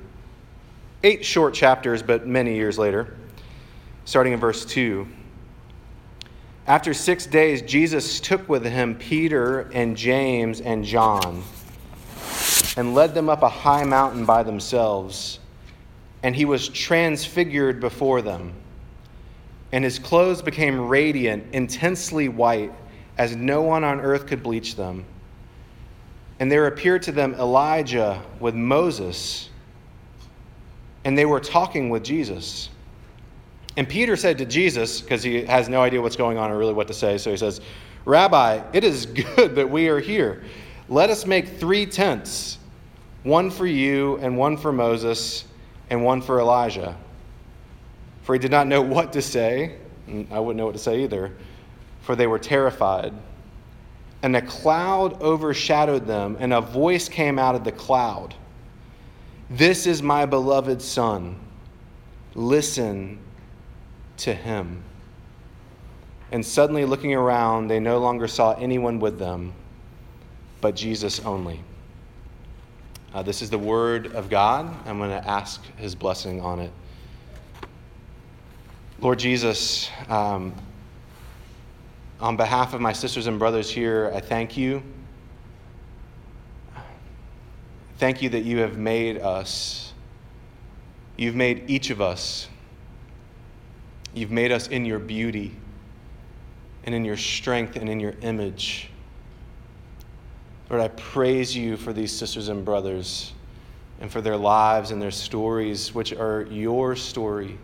eight 1.04 1.26
short 1.26 1.54
chapters, 1.54 2.02
but 2.02 2.28
many 2.28 2.56
years 2.56 2.78
later, 2.78 3.16
starting 4.06 4.34
in 4.34 4.40
verse 4.40 4.66
2. 4.66 5.08
After 6.68 6.94
six 6.94 7.26
days, 7.26 7.62
Jesus 7.62 8.22
took 8.22 8.48
with 8.48 8.64
him 8.64 8.96
Peter 8.96 9.62
and 9.74 9.98
James 9.98 10.62
and 10.62 10.86
John 10.86 11.44
and 12.78 12.96
led 12.96 13.14
them 13.14 13.30
up 13.30 13.44
a 13.44 13.50
high 13.50 13.84
mountain 13.84 14.26
by 14.26 14.44
themselves, 14.44 15.40
and 16.24 16.34
he 16.36 16.46
was 16.46 16.70
transfigured 16.70 17.82
before 17.82 18.22
them 18.22 18.54
and 19.74 19.84
his 19.84 19.98
clothes 19.98 20.42
became 20.44 20.88
radiant, 20.88 21.44
intensely 21.52 22.30
white, 22.30 22.72
as 23.18 23.36
no 23.36 23.64
one 23.64 23.84
on 23.84 24.00
earth 24.00 24.28
could 24.28 24.44
bleach 24.44 24.76
them. 24.76 25.04
And 26.40 26.52
there 26.52 26.68
appeared 26.68 27.02
to 27.04 27.12
them 27.12 27.34
Elijah 27.34 28.22
with 28.40 28.54
Moses, 28.54 29.50
and 31.04 31.18
they 31.18 31.26
were 31.26 31.40
talking 31.40 31.90
with 31.90 32.04
Jesus. 32.04 32.70
And 33.76 33.90
Peter 33.90 34.16
said 34.16 34.38
to 34.38 34.46
Jesus, 34.46 35.02
because 35.02 35.24
he 35.24 35.44
has 35.46 35.68
no 35.68 35.82
idea 35.82 36.00
what's 36.00 36.16
going 36.16 36.38
on 36.38 36.52
or 36.52 36.58
really 36.60 36.74
what 36.74 36.88
to 36.90 36.94
say, 36.94 37.18
so 37.18 37.32
he 37.32 37.38
says, 37.38 37.60
Rabbi, 38.06 38.62
it 38.74 38.84
is 38.84 39.08
good 39.08 39.56
that 39.56 39.68
we 39.68 39.88
are 39.90 40.00
here. 40.00 40.44
Let 40.88 41.10
us 41.10 41.26
make 41.26 41.48
three 41.48 41.88
tents 41.88 42.60
one 43.24 43.50
for 43.50 43.66
you, 43.66 44.18
and 44.18 44.38
one 44.38 44.56
for 44.56 44.72
Moses, 44.72 45.46
and 45.90 46.04
one 46.04 46.22
for 46.22 46.40
Elijah 46.40 46.96
for 48.24 48.34
he 48.34 48.40
did 48.40 48.52
not 48.52 48.68
know 48.68 48.82
what 48.82 49.14
to 49.14 49.22
say. 49.22 49.78
I 50.32 50.40
wouldn't 50.40 50.58
know 50.58 50.66
what 50.66 50.74
to 50.74 50.80
say 50.80 51.04
either, 51.04 51.32
for 52.02 52.16
they 52.16 52.28
were 52.28 52.40
terrified. 52.40 53.14
And 54.24 54.36
a 54.36 54.42
cloud 54.42 55.22
overshadowed 55.22 56.08
them, 56.08 56.38
and 56.40 56.54
a 56.54 56.62
voice 56.62 57.10
came 57.10 57.38
out 57.38 57.56
of 57.56 57.64
the 57.64 57.72
cloud 57.72 58.34
This 59.50 59.86
is 59.86 60.02
my 60.02 60.26
beloved 60.26 60.82
Son. 60.82 61.38
Listen 62.34 63.20
to 64.18 64.34
him. 64.34 64.82
And 66.32 66.44
suddenly, 66.44 66.86
looking 66.86 67.14
around, 67.14 67.68
they 67.68 67.80
no 67.80 68.00
longer 68.00 68.28
saw 68.28 68.54
anyone 68.54 69.00
with 69.00 69.20
them, 69.20 69.54
but 70.62 70.76
Jesus 70.76 71.20
only. 71.20 71.60
Uh, 73.14 73.22
this 73.22 73.44
is 73.44 73.52
the 73.52 73.60
word 73.60 74.16
of 74.16 74.30
God. 74.30 74.74
I'm 74.88 74.98
going 74.98 75.12
to 75.12 75.28
ask 75.28 75.64
his 75.76 75.94
blessing 75.94 76.42
on 76.42 76.60
it. 76.60 76.72
Lord 79.00 79.20
Jesus, 79.20 79.90
um, 80.08 80.54
on 82.20 82.38
behalf 82.38 82.74
of 82.74 82.80
my 82.80 82.94
sisters 82.94 83.28
and 83.28 83.38
brothers 83.38 83.70
here, 83.70 84.12
I 84.16 84.22
thank 84.22 84.56
you. 84.56 84.82
Thank 87.98 88.22
you 88.22 88.30
that 88.30 88.44
you 88.44 88.60
have 88.60 88.78
made 88.78 89.18
us. 89.18 89.94
You've 91.18 91.36
made 91.36 91.70
each 91.70 91.90
of 91.90 92.02
us. 92.02 92.48
You've 94.14 94.32
made 94.32 94.52
us 94.52 94.68
in 94.68 94.86
your 94.86 95.00
beauty 95.00 95.56
and 96.86 96.94
in 96.94 97.04
your 97.04 97.18
strength 97.18 97.76
and 97.76 97.90
in 97.90 98.00
your 98.00 98.14
image. 98.22 98.90
Lord, 100.70 100.82
I 100.82 100.88
praise 100.90 101.56
you 101.56 101.78
for 101.78 101.94
these 101.94 102.12
sisters 102.12 102.48
and 102.48 102.64
brothers 102.64 103.34
and 104.00 104.12
for 104.12 104.22
their 104.22 104.38
lives 104.38 104.92
and 104.92 105.02
their 105.02 105.12
stories, 105.12 105.94
which 105.94 106.14
are 106.14 106.44
your 106.50 106.96
story. 106.96 107.58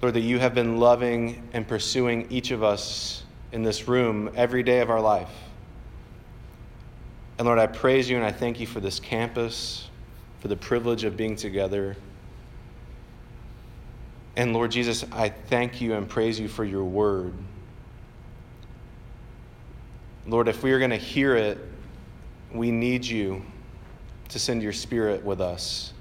Lord, 0.00 0.14
that 0.14 0.20
you 0.20 0.38
have 0.38 0.54
been 0.54 0.78
loving 0.78 1.48
and 1.52 1.66
pursuing 1.66 2.26
each 2.30 2.52
of 2.52 2.62
us 2.62 3.24
in 3.50 3.62
this 3.62 3.88
room 3.88 4.30
every 4.36 4.62
day 4.62 4.80
of 4.80 4.90
our 4.90 5.00
life. 5.00 5.30
And 7.38 7.46
Lord, 7.46 7.58
I 7.58 7.66
praise 7.66 8.08
you 8.08 8.16
and 8.16 8.24
I 8.24 8.32
thank 8.32 8.60
you 8.60 8.66
for 8.66 8.80
this 8.80 9.00
campus, 9.00 9.88
for 10.40 10.48
the 10.48 10.56
privilege 10.56 11.04
of 11.04 11.16
being 11.16 11.34
together. 11.34 11.96
And 14.36 14.52
Lord 14.52 14.70
Jesus, 14.70 15.04
I 15.10 15.28
thank 15.30 15.80
you 15.80 15.94
and 15.94 16.08
praise 16.08 16.38
you 16.38 16.46
for 16.46 16.64
your 16.64 16.84
word. 16.84 17.34
Lord, 20.26 20.46
if 20.46 20.62
we 20.62 20.72
are 20.72 20.78
going 20.78 20.90
to 20.90 20.96
hear 20.96 21.34
it, 21.36 21.58
we 22.52 22.70
need 22.70 23.04
you 23.04 23.42
to 24.28 24.38
send 24.38 24.62
your 24.62 24.72
spirit 24.72 25.24
with 25.24 25.40
us. 25.40 25.92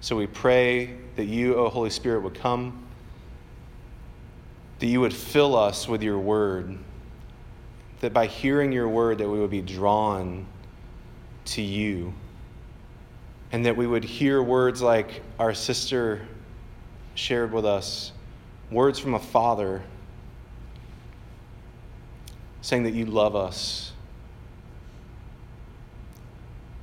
So 0.00 0.14
we 0.16 0.26
pray 0.26 0.94
that 1.16 1.24
you, 1.24 1.54
O 1.56 1.68
Holy 1.68 1.90
Spirit, 1.90 2.22
would 2.22 2.34
come 2.34 2.85
that 4.78 4.86
you 4.86 5.00
would 5.00 5.14
fill 5.14 5.56
us 5.56 5.88
with 5.88 6.02
your 6.02 6.18
word, 6.18 6.78
that 8.00 8.12
by 8.12 8.26
hearing 8.26 8.72
your 8.72 8.88
word 8.88 9.18
that 9.18 9.28
we 9.28 9.38
would 9.38 9.50
be 9.50 9.62
drawn 9.62 10.46
to 11.46 11.62
you, 11.62 12.12
and 13.52 13.64
that 13.64 13.76
we 13.76 13.86
would 13.86 14.04
hear 14.04 14.42
words 14.42 14.82
like 14.82 15.22
our 15.38 15.54
sister 15.54 16.26
shared 17.14 17.52
with 17.52 17.64
us, 17.64 18.12
words 18.70 18.98
from 18.98 19.14
a 19.14 19.18
father 19.18 19.82
saying 22.60 22.82
that 22.82 22.94
you 22.94 23.06
love 23.06 23.36
us 23.36 23.92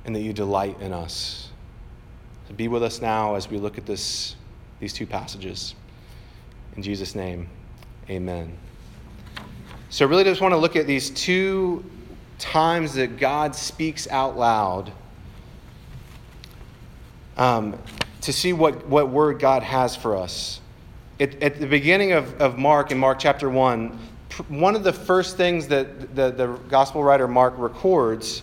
and 0.06 0.16
that 0.16 0.20
you 0.20 0.32
delight 0.32 0.80
in 0.80 0.92
us. 0.92 1.50
So 2.48 2.54
be 2.54 2.68
with 2.68 2.82
us 2.82 3.00
now 3.00 3.34
as 3.34 3.50
we 3.50 3.58
look 3.58 3.78
at 3.78 3.86
this, 3.86 4.34
these 4.80 4.92
two 4.92 5.06
passages. 5.06 5.74
In 6.76 6.82
Jesus' 6.82 7.14
name. 7.14 7.48
Amen. 8.10 8.56
So, 9.88 10.04
I 10.04 10.08
really 10.08 10.24
just 10.24 10.40
want 10.40 10.52
to 10.52 10.58
look 10.58 10.76
at 10.76 10.86
these 10.86 11.08
two 11.10 11.84
times 12.38 12.94
that 12.94 13.16
God 13.16 13.54
speaks 13.54 14.06
out 14.08 14.36
loud 14.36 14.92
um, 17.36 17.78
to 18.20 18.32
see 18.32 18.52
what, 18.52 18.86
what 18.86 19.08
word 19.08 19.38
God 19.38 19.62
has 19.62 19.96
for 19.96 20.16
us. 20.16 20.60
It, 21.18 21.42
at 21.42 21.60
the 21.60 21.66
beginning 21.66 22.12
of, 22.12 22.40
of 22.40 22.58
Mark, 22.58 22.90
in 22.90 22.98
Mark 22.98 23.18
chapter 23.18 23.48
1, 23.48 23.98
one 24.48 24.74
of 24.74 24.82
the 24.82 24.92
first 24.92 25.36
things 25.36 25.68
that 25.68 26.14
the, 26.14 26.30
the 26.30 26.58
gospel 26.68 27.02
writer 27.02 27.28
Mark 27.28 27.54
records 27.56 28.42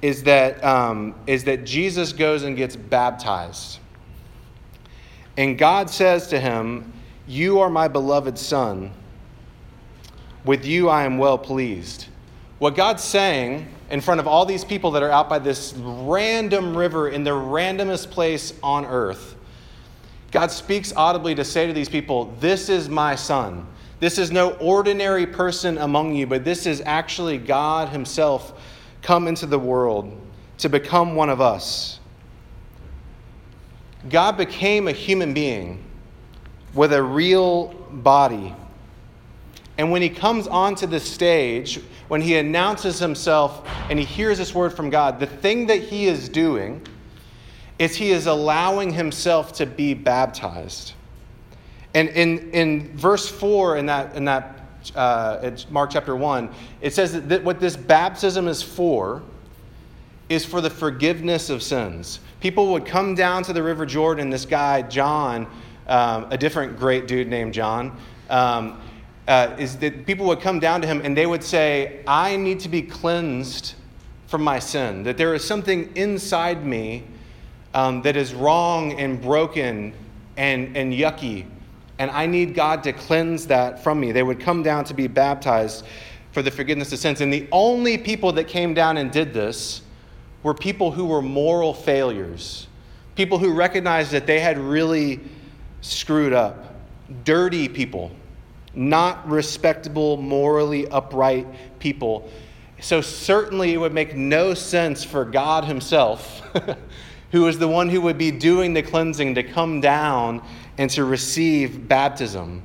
is 0.00 0.22
that, 0.22 0.62
um, 0.64 1.14
is 1.26 1.44
that 1.44 1.64
Jesus 1.64 2.12
goes 2.12 2.44
and 2.44 2.56
gets 2.56 2.76
baptized. 2.76 3.80
And 5.36 5.58
God 5.58 5.90
says 5.90 6.28
to 6.28 6.40
him, 6.40 6.92
you 7.26 7.60
are 7.60 7.70
my 7.70 7.88
beloved 7.88 8.38
Son. 8.38 8.92
With 10.44 10.64
you 10.64 10.88
I 10.88 11.04
am 11.04 11.18
well 11.18 11.38
pleased. 11.38 12.06
What 12.58 12.74
God's 12.74 13.02
saying, 13.02 13.68
in 13.92 14.00
front 14.00 14.20
of 14.20 14.26
all 14.26 14.46
these 14.46 14.64
people 14.64 14.92
that 14.92 15.02
are 15.02 15.10
out 15.10 15.28
by 15.28 15.38
this 15.38 15.74
random 15.76 16.74
river 16.74 17.10
in 17.10 17.24
the 17.24 17.30
randomest 17.30 18.10
place 18.10 18.54
on 18.62 18.86
earth. 18.86 19.36
God 20.30 20.50
speaks 20.50 20.94
audibly 20.96 21.34
to 21.34 21.44
say 21.44 21.66
to 21.66 21.74
these 21.74 21.90
people, 21.90 22.34
This 22.40 22.70
is 22.70 22.88
my 22.88 23.14
son. 23.14 23.66
This 24.00 24.16
is 24.16 24.32
no 24.32 24.52
ordinary 24.54 25.26
person 25.26 25.76
among 25.76 26.14
you, 26.14 26.26
but 26.26 26.42
this 26.42 26.64
is 26.64 26.82
actually 26.86 27.36
God 27.36 27.90
Himself 27.90 28.58
come 29.02 29.28
into 29.28 29.44
the 29.44 29.58
world 29.58 30.18
to 30.58 30.70
become 30.70 31.14
one 31.14 31.28
of 31.28 31.42
us. 31.42 32.00
God 34.08 34.38
became 34.38 34.88
a 34.88 34.92
human 34.92 35.34
being 35.34 35.84
with 36.74 36.92
a 36.92 37.02
real 37.02 37.68
body. 37.90 38.54
And 39.78 39.90
when 39.90 40.02
he 40.02 40.10
comes 40.10 40.46
onto 40.46 40.86
the 40.86 41.00
stage, 41.00 41.80
when 42.08 42.20
he 42.20 42.36
announces 42.36 42.98
himself 42.98 43.66
and 43.88 43.98
he 43.98 44.04
hears 44.04 44.38
this 44.38 44.54
word 44.54 44.72
from 44.74 44.90
God, 44.90 45.18
the 45.18 45.26
thing 45.26 45.66
that 45.66 45.80
he 45.80 46.06
is 46.06 46.28
doing 46.28 46.86
is 47.78 47.96
he 47.96 48.10
is 48.10 48.26
allowing 48.26 48.92
himself 48.92 49.54
to 49.54 49.66
be 49.66 49.94
baptized. 49.94 50.92
And 51.94 52.08
in, 52.10 52.50
in 52.52 52.96
verse 52.96 53.28
4 53.28 53.78
in 53.78 53.86
that, 53.86 54.14
in 54.14 54.24
that 54.26 54.60
uh, 54.94 55.50
Mark 55.70 55.90
chapter 55.90 56.14
1, 56.14 56.50
it 56.80 56.94
says 56.94 57.12
that, 57.12 57.28
that 57.28 57.44
what 57.44 57.60
this 57.60 57.76
baptism 57.76 58.48
is 58.48 58.62
for 58.62 59.22
is 60.28 60.44
for 60.44 60.60
the 60.60 60.70
forgiveness 60.70 61.50
of 61.50 61.62
sins. 61.62 62.20
People 62.40 62.72
would 62.72 62.86
come 62.86 63.14
down 63.14 63.42
to 63.44 63.52
the 63.52 63.62
River 63.62 63.84
Jordan, 63.84 64.30
this 64.30 64.46
guy, 64.46 64.82
John, 64.82 65.46
um, 65.86 66.26
a 66.30 66.38
different 66.38 66.78
great 66.78 67.06
dude 67.06 67.28
named 67.28 67.54
John, 67.54 67.96
um, 68.30 68.80
uh, 69.28 69.54
is 69.58 69.76
that 69.78 70.06
people 70.06 70.26
would 70.26 70.40
come 70.40 70.58
down 70.58 70.80
to 70.80 70.86
him 70.86 71.00
and 71.04 71.16
they 71.16 71.26
would 71.26 71.44
say, 71.44 72.02
I 72.06 72.36
need 72.36 72.60
to 72.60 72.68
be 72.68 72.82
cleansed 72.82 73.74
from 74.26 74.42
my 74.42 74.58
sin, 74.58 75.02
that 75.02 75.18
there 75.18 75.34
is 75.34 75.44
something 75.44 75.94
inside 75.94 76.64
me 76.64 77.04
um, 77.74 78.02
that 78.02 78.16
is 78.16 78.34
wrong 78.34 78.98
and 78.98 79.20
broken 79.20 79.92
and, 80.36 80.76
and 80.76 80.92
yucky, 80.92 81.46
and 81.98 82.10
I 82.10 82.26
need 82.26 82.54
God 82.54 82.82
to 82.84 82.92
cleanse 82.92 83.46
that 83.48 83.82
from 83.84 84.00
me. 84.00 84.12
They 84.12 84.22
would 84.22 84.40
come 84.40 84.62
down 84.62 84.84
to 84.84 84.94
be 84.94 85.06
baptized 85.06 85.84
for 86.32 86.42
the 86.42 86.50
forgiveness 86.50 86.92
of 86.92 86.98
sins. 86.98 87.20
And 87.20 87.32
the 87.32 87.46
only 87.52 87.98
people 87.98 88.32
that 88.32 88.48
came 88.48 88.74
down 88.74 88.96
and 88.96 89.10
did 89.10 89.34
this 89.34 89.82
were 90.42 90.54
people 90.54 90.90
who 90.90 91.04
were 91.04 91.22
moral 91.22 91.74
failures, 91.74 92.66
people 93.14 93.38
who 93.38 93.52
recognized 93.52 94.10
that 94.12 94.26
they 94.26 94.40
had 94.40 94.58
really 94.58 95.20
screwed 95.82 96.32
up, 96.32 96.74
dirty 97.24 97.68
people, 97.68 98.10
not 98.74 99.28
respectable, 99.28 100.16
morally 100.16 100.88
upright 100.88 101.46
people. 101.78 102.30
So, 102.80 103.00
certainly, 103.00 103.74
it 103.74 103.76
would 103.76 103.92
make 103.92 104.16
no 104.16 104.54
sense 104.54 105.04
for 105.04 105.24
God 105.24 105.64
Himself, 105.64 106.40
who 107.30 107.46
is 107.46 107.58
the 107.58 107.68
one 107.68 107.88
who 107.88 108.00
would 108.00 108.18
be 108.18 108.30
doing 108.30 108.72
the 108.72 108.82
cleansing, 108.82 109.34
to 109.34 109.42
come 109.42 109.80
down 109.80 110.42
and 110.78 110.90
to 110.90 111.04
receive 111.04 111.86
baptism. 111.86 112.62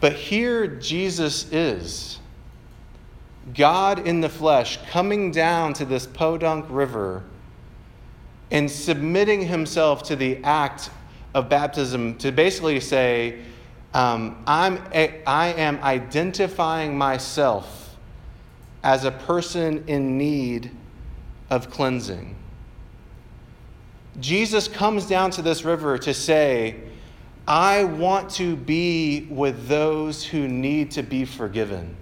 But 0.00 0.12
here 0.12 0.66
Jesus 0.66 1.50
is. 1.50 2.18
God 3.54 4.06
in 4.06 4.20
the 4.20 4.28
flesh 4.28 4.78
coming 4.90 5.30
down 5.30 5.74
to 5.74 5.84
this 5.84 6.06
Podunk 6.06 6.66
River 6.68 7.22
and 8.50 8.70
submitting 8.70 9.42
himself 9.42 10.02
to 10.04 10.16
the 10.16 10.42
act 10.44 10.90
of 11.34 11.48
baptism 11.48 12.16
to 12.18 12.32
basically 12.32 12.80
say, 12.80 13.40
um, 13.92 14.42
I'm, 14.46 14.82
I 15.26 15.54
am 15.56 15.78
identifying 15.82 16.96
myself 16.96 17.96
as 18.82 19.04
a 19.04 19.10
person 19.10 19.84
in 19.86 20.16
need 20.18 20.70
of 21.50 21.70
cleansing. 21.70 22.36
Jesus 24.20 24.68
comes 24.68 25.06
down 25.06 25.30
to 25.32 25.42
this 25.42 25.64
river 25.64 25.98
to 25.98 26.14
say, 26.14 26.76
I 27.46 27.84
want 27.84 28.30
to 28.32 28.56
be 28.56 29.26
with 29.28 29.68
those 29.68 30.24
who 30.24 30.48
need 30.48 30.92
to 30.92 31.02
be 31.02 31.24
forgiven, 31.24 31.96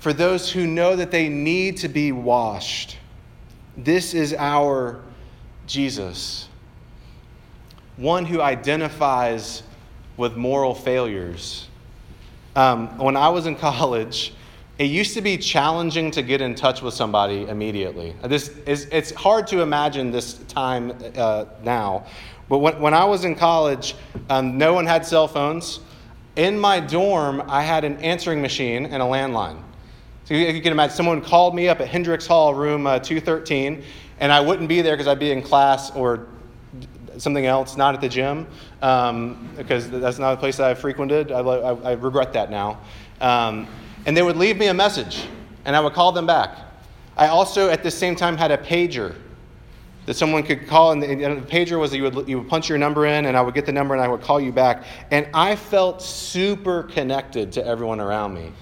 for 0.00 0.12
those 0.12 0.50
who 0.50 0.66
know 0.66 0.96
that 0.96 1.10
they 1.10 1.28
need 1.28 1.78
to 1.78 1.88
be 1.88 2.12
washed. 2.12 2.98
This 3.76 4.14
is 4.14 4.34
our 4.34 5.00
Jesus, 5.66 6.48
one 7.96 8.24
who 8.24 8.40
identifies 8.40 9.62
with 10.16 10.36
moral 10.36 10.74
failures. 10.74 11.68
Um, 12.54 12.98
when 12.98 13.16
I 13.16 13.28
was 13.28 13.46
in 13.46 13.56
college, 13.56 14.32
it 14.78 14.84
used 14.84 15.14
to 15.14 15.22
be 15.22 15.38
challenging 15.38 16.10
to 16.10 16.22
get 16.22 16.40
in 16.40 16.54
touch 16.54 16.82
with 16.82 16.92
somebody 16.92 17.48
immediately. 17.48 18.14
This 18.24 18.48
is, 18.66 18.86
it's 18.92 19.10
hard 19.12 19.46
to 19.48 19.62
imagine 19.62 20.10
this 20.10 20.34
time 20.48 20.92
uh, 21.16 21.46
now. 21.62 22.06
But 22.48 22.58
when, 22.58 22.78
when 22.80 22.94
I 22.94 23.04
was 23.04 23.24
in 23.24 23.34
college, 23.34 23.94
um, 24.28 24.58
no 24.58 24.74
one 24.74 24.86
had 24.86 25.06
cell 25.06 25.28
phones. 25.28 25.80
In 26.36 26.58
my 26.58 26.78
dorm, 26.78 27.42
I 27.48 27.62
had 27.62 27.84
an 27.84 27.96
answering 27.98 28.42
machine 28.42 28.84
and 28.86 29.02
a 29.02 29.06
landline. 29.06 29.62
So 30.24 30.34
you, 30.34 30.46
you 30.46 30.60
can 30.60 30.72
imagine 30.72 30.94
someone 30.94 31.22
called 31.22 31.54
me 31.54 31.68
up 31.68 31.80
at 31.80 31.88
Hendricks 31.88 32.26
Hall, 32.26 32.54
room 32.54 32.86
uh, 32.86 32.98
213, 32.98 33.82
and 34.20 34.30
I 34.30 34.40
wouldn't 34.40 34.68
be 34.68 34.82
there 34.82 34.94
because 34.94 35.08
I'd 35.08 35.18
be 35.18 35.32
in 35.32 35.40
class 35.40 35.90
or 35.92 36.28
something 37.18 37.46
else, 37.46 37.76
not 37.76 37.94
at 37.94 38.00
the 38.00 38.08
gym, 38.08 38.46
um, 38.82 39.48
because 39.56 39.90
that's 39.90 40.18
not 40.18 40.34
a 40.34 40.36
place 40.36 40.56
that 40.56 40.68
I've 40.68 40.78
frequented. 40.78 41.32
I, 41.32 41.40
I, 41.40 41.74
I 41.74 41.92
regret 41.92 42.32
that 42.32 42.50
now. 42.50 42.80
Um, 43.20 43.66
and 44.06 44.16
they 44.16 44.22
would 44.22 44.36
leave 44.36 44.56
me 44.56 44.68
a 44.68 44.74
message, 44.74 45.26
and 45.64 45.74
I 45.74 45.80
would 45.80 45.92
call 45.92 46.12
them 46.12 46.26
back. 46.26 46.58
I 47.16 47.28
also, 47.28 47.70
at 47.70 47.82
the 47.82 47.90
same 47.90 48.14
time, 48.14 48.36
had 48.36 48.50
a 48.50 48.58
pager 48.58 49.16
that 50.04 50.14
someone 50.14 50.44
could 50.44 50.68
call, 50.68 50.92
and 50.92 51.02
the, 51.02 51.10
and 51.10 51.42
the 51.42 51.46
pager 51.50 51.78
was 51.78 51.90
that 51.90 51.96
you 51.96 52.04
would, 52.04 52.28
you 52.28 52.38
would 52.38 52.48
punch 52.48 52.68
your 52.68 52.78
number 52.78 53.06
in, 53.06 53.26
and 53.26 53.36
I 53.36 53.40
would 53.40 53.54
get 53.54 53.66
the 53.66 53.72
number, 53.72 53.94
and 53.94 54.02
I 54.02 54.06
would 54.06 54.20
call 54.20 54.40
you 54.40 54.52
back. 54.52 54.84
And 55.10 55.28
I 55.34 55.56
felt 55.56 56.00
super 56.00 56.84
connected 56.84 57.52
to 57.52 57.66
everyone 57.66 58.00
around 58.00 58.34
me. 58.34 58.52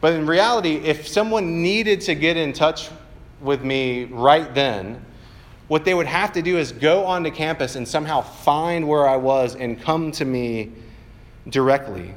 But 0.00 0.14
in 0.14 0.26
reality, 0.26 0.76
if 0.76 1.06
someone 1.06 1.62
needed 1.62 2.00
to 2.02 2.14
get 2.14 2.36
in 2.36 2.52
touch 2.52 2.90
with 3.40 3.62
me 3.62 4.04
right 4.04 4.54
then, 4.54 5.04
what 5.74 5.84
they 5.84 5.92
would 5.92 6.06
have 6.06 6.30
to 6.30 6.40
do 6.40 6.56
is 6.56 6.70
go 6.70 7.04
onto 7.04 7.32
campus 7.32 7.74
and 7.74 7.88
somehow 7.88 8.20
find 8.20 8.86
where 8.86 9.08
I 9.08 9.16
was 9.16 9.56
and 9.56 9.80
come 9.80 10.12
to 10.12 10.24
me 10.24 10.70
directly. 11.48 12.14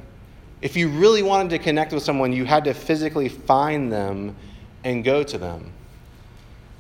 If 0.62 0.76
you 0.78 0.90
really 0.90 1.24
wanted 1.24 1.50
to 1.50 1.58
connect 1.58 1.92
with 1.92 2.04
someone, 2.04 2.32
you 2.32 2.46
had 2.46 2.66
to 2.66 2.76
physically 2.76 3.30
find 3.30 3.92
them 3.92 4.36
and 4.84 5.04
go 5.04 5.24
to 5.24 5.40
them. 5.40 5.74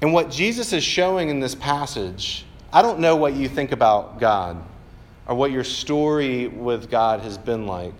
And 0.01 0.13
what 0.13 0.29
Jesus 0.29 0.71
is 0.71 0.83
showing 0.83 1.29
in 1.29 1.39
this 1.39 1.55
passage, 1.55 2.45
I 2.71 2.83
don't 2.83 2.99
know 2.99 3.15
what 3.15 3.33
you 3.33 3.49
think 3.49 3.71
about 3.71 4.19
God 4.19 4.63
or 5.27 5.33
what 5.33 5.49
your 5.49 5.63
story 5.63 6.47
with 6.47 6.91
God 6.91 7.21
has 7.21 7.39
been 7.39 7.65
like. 7.65 7.95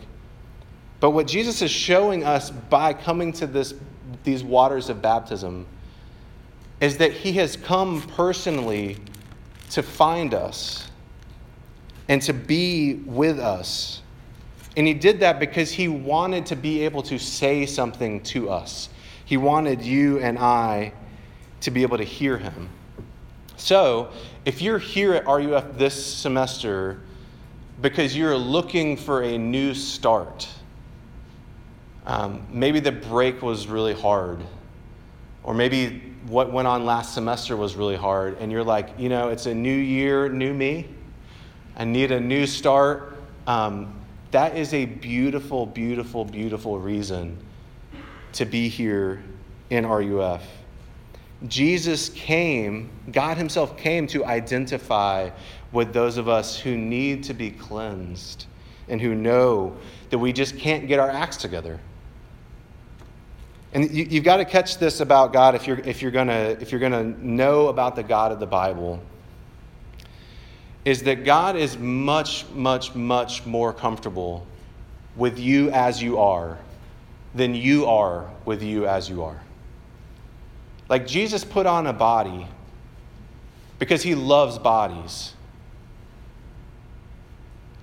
But 1.00 1.10
what 1.10 1.26
Jesus 1.26 1.64
is 1.64 1.72
showing 1.72 2.24
us 2.24 2.52
by 2.52 2.94
coming 2.94 3.34
to 3.34 3.48
this, 3.48 3.74
these 4.24 4.44
waters 4.44 4.90
of 4.90 5.02
baptism 5.02 5.66
is 6.80 6.98
that 6.98 7.12
he 7.12 7.34
has 7.34 7.56
come 7.56 8.02
personally 8.02 8.98
to 9.72 9.82
find 9.82 10.34
us 10.34 10.90
and 12.08 12.22
to 12.22 12.34
be 12.34 12.96
with 13.06 13.40
us. 13.40 14.02
And 14.76 14.86
he 14.86 14.94
did 14.94 15.20
that 15.22 15.40
because 15.40 15.72
he 15.72 15.88
wanted 15.88 16.46
to 16.48 16.56
be 16.56 16.86
able 16.86 17.02
to 17.04 17.18
say 17.18 17.66
something 17.66 18.22
to 18.24 18.50
us. 18.50 18.90
He 19.26 19.38
wanted 19.38 19.82
you 19.82 20.20
and 20.20 20.38
I 20.38 20.94
to 21.62 21.72
be 21.72 21.82
able 21.82 21.98
to 21.98 22.04
hear 22.04 22.38
him. 22.38 22.70
So, 23.58 24.12
if 24.46 24.62
you're 24.62 24.78
here 24.78 25.16
at 25.16 25.26
RUF 25.26 25.78
this 25.78 26.06
semester 26.06 27.02
because 27.82 28.16
you're 28.16 28.38
looking 28.38 28.96
for 28.96 29.24
a 29.24 29.38
new 29.38 29.74
start, 29.74 30.48
um, 32.06 32.46
maybe 32.52 32.80
the 32.80 32.92
break 32.92 33.42
was 33.42 33.68
really 33.68 33.94
hard, 33.94 34.40
or 35.44 35.54
maybe 35.54 36.14
what 36.28 36.52
went 36.52 36.68
on 36.68 36.86
last 36.86 37.14
semester 37.14 37.56
was 37.56 37.76
really 37.76 37.96
hard, 37.96 38.38
and 38.40 38.52
you're 38.52 38.64
like, 38.64 38.90
you 38.98 39.08
know, 39.08 39.30
it's 39.30 39.46
a 39.46 39.54
new 39.54 39.70
year, 39.76 40.28
new 40.28 40.54
me. 40.54 40.88
I 41.76 41.86
need 41.86 42.12
a 42.12 42.20
new 42.20 42.46
start. 42.46 43.18
Um, 43.46 43.94
that 44.32 44.58
is 44.58 44.74
a 44.74 44.86
beautiful, 44.86 45.66
beautiful, 45.66 46.26
beautiful 46.26 46.80
reason 46.80 47.38
to 48.34 48.46
be 48.46 48.68
here 48.68 49.24
in 49.70 49.86
RUF. 49.86 50.44
Jesus 51.48 52.10
came, 52.10 52.90
God 53.12 53.38
Himself 53.38 53.78
came 53.78 54.06
to 54.08 54.26
identify 54.26 55.30
with 55.72 55.94
those 55.94 56.18
of 56.18 56.28
us 56.28 56.60
who 56.60 56.76
need 56.76 57.24
to 57.26 57.34
be 57.34 57.52
cleansed 57.52 58.48
and 58.90 59.00
who 59.00 59.14
know 59.14 59.78
that 60.10 60.18
we 60.18 60.34
just 60.34 60.58
can't 60.58 60.88
get 60.88 61.00
our 61.00 61.10
acts 61.10 61.38
together. 61.38 61.80
And 63.74 63.92
you, 63.92 64.06
have 64.06 64.24
got 64.24 64.38
to 64.38 64.46
catch 64.46 64.78
this 64.78 65.02
about 65.02 65.34
God 65.34 65.56
if 65.56 65.68
you're, 65.68 65.80
if 65.80 66.02
you're 66.02 66.12
going 66.12 66.28
to 66.28 67.26
know 67.26 67.68
about 67.68 67.96
the 67.96 68.04
God 68.04 68.32
of 68.32 68.40
the 68.40 68.48
Bible 68.48 69.02
is 70.86 71.04
that 71.04 71.26
God 71.26 71.58
is 71.58 71.78
much, 71.78 72.48
much, 72.52 72.96
much 72.96 73.46
more 73.46 73.74
comfortable 73.74 74.48
with 75.18 75.38
you 75.38 75.70
as 75.72 76.02
you 76.02 76.18
are 76.18 76.58
than 77.36 77.54
you 77.54 77.86
are 77.88 78.30
with 78.46 78.64
you 78.64 78.88
as 78.88 79.10
you 79.10 79.22
are. 79.22 79.42
Like 80.88 81.06
Jesus 81.06 81.44
put 81.44 81.66
on 81.66 81.88
a 81.88 81.94
body 81.94 82.48
because 83.80 84.02
he 84.02 84.16
loves 84.16 84.58
bodies. 84.58 85.34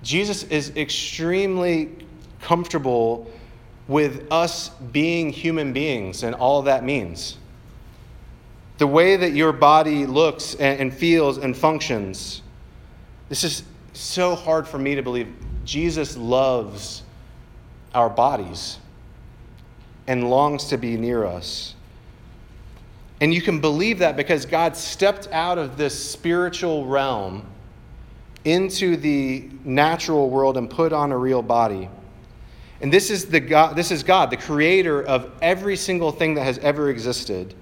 Jesus 0.01 0.43
is 0.43 0.75
extremely 0.75 1.91
comfortable 2.41 3.31
with 3.87 4.27
us 4.31 4.69
being 4.69 5.29
human 5.29 5.73
beings 5.73 6.23
and 6.23 6.35
all 6.35 6.63
that 6.63 6.83
means. 6.83 7.37
The 8.77 8.87
way 8.87 9.15
that 9.15 9.31
your 9.31 9.53
body 9.53 10.05
looks 10.05 10.55
and, 10.55 10.93
feels 10.93 11.37
and 11.37 11.55
functions. 11.55 12.41
This 13.29 13.43
is 13.43 13.63
so 13.93 14.35
hard 14.35 14.67
for 14.67 14.77
me 14.77 14.95
to 14.95 15.01
believe. 15.01 15.33
Jesus 15.63 16.17
loves 16.17 17.03
our 17.93 18.09
bodies 18.09 18.77
and 20.07 20.29
longs 20.29 20.65
to 20.65 20.77
be 20.77 20.97
near 20.97 21.25
us. 21.25 21.75
And 23.21 23.33
you 23.33 23.41
can 23.41 23.61
believe 23.61 23.99
that 23.99 24.17
because 24.17 24.45
God 24.45 24.75
stepped 24.75 25.29
out 25.31 25.57
of 25.57 25.77
this 25.77 25.97
spiritual 25.97 26.85
realm 26.85 27.45
into 28.43 28.97
the 28.97 29.49
natural 29.63 30.29
world 30.29 30.57
and 30.57 30.69
put 30.69 30.93
on 30.93 31.11
a 31.11 31.17
real 31.17 31.41
body. 31.41 31.89
And 32.81 32.91
this 32.91 33.09
is, 33.09 33.25
the 33.27 33.39
God, 33.39 33.75
this 33.75 33.91
is 33.91 34.03
God, 34.03 34.29
the 34.29 34.37
creator 34.37 35.01
of 35.01 35.31
every 35.41 35.75
single 35.75 36.11
thing 36.11 36.35
that 36.35 36.43
has 36.43 36.57
ever 36.59 36.89
existed. 36.89 37.53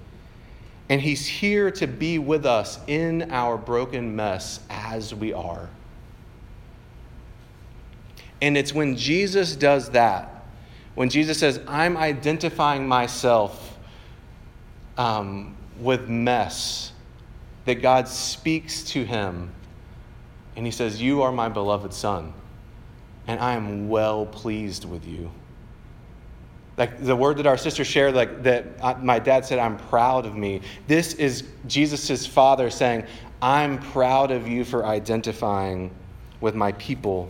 And 0.89 0.99
He's 1.01 1.25
here 1.25 1.71
to 1.71 1.87
be 1.87 2.19
with 2.19 2.45
us 2.45 2.79
in 2.87 3.31
our 3.31 3.57
broken 3.57 4.15
mess 4.15 4.59
as 4.69 5.13
we 5.13 5.33
are. 5.33 5.69
And 8.41 8.57
it's 8.57 8.73
when 8.73 8.97
Jesus 8.97 9.55
does 9.55 9.91
that, 9.91 10.43
when 10.95 11.09
Jesus 11.09 11.39
says, 11.39 11.61
I'm 11.67 11.95
identifying 11.95 12.87
myself 12.87 13.77
um, 14.97 15.55
with 15.79 16.09
mess, 16.09 16.91
that 17.65 17.75
God 17.75 18.07
speaks 18.07 18.83
to 18.83 19.05
him 19.05 19.51
and 20.55 20.65
he 20.65 20.71
says, 20.71 21.01
You 21.01 21.21
are 21.21 21.31
my 21.31 21.49
beloved 21.49 21.93
son, 21.93 22.33
and 23.27 23.39
I 23.39 23.53
am 23.53 23.89
well 23.89 24.25
pleased 24.25 24.85
with 24.85 25.05
you. 25.05 25.31
Like 26.77 27.03
the 27.03 27.15
word 27.15 27.37
that 27.37 27.45
our 27.45 27.57
sister 27.57 27.83
shared, 27.85 28.15
like 28.15 28.43
that 28.43 29.03
my 29.03 29.19
dad 29.19 29.45
said, 29.45 29.59
I'm 29.59 29.77
proud 29.77 30.25
of 30.25 30.35
me. 30.35 30.61
This 30.87 31.13
is 31.13 31.43
Jesus' 31.67 32.25
father 32.25 32.69
saying, 32.69 33.05
I'm 33.41 33.77
proud 33.77 34.31
of 34.31 34.47
you 34.47 34.63
for 34.63 34.85
identifying 34.85 35.91
with 36.41 36.55
my 36.55 36.71
people 36.73 37.29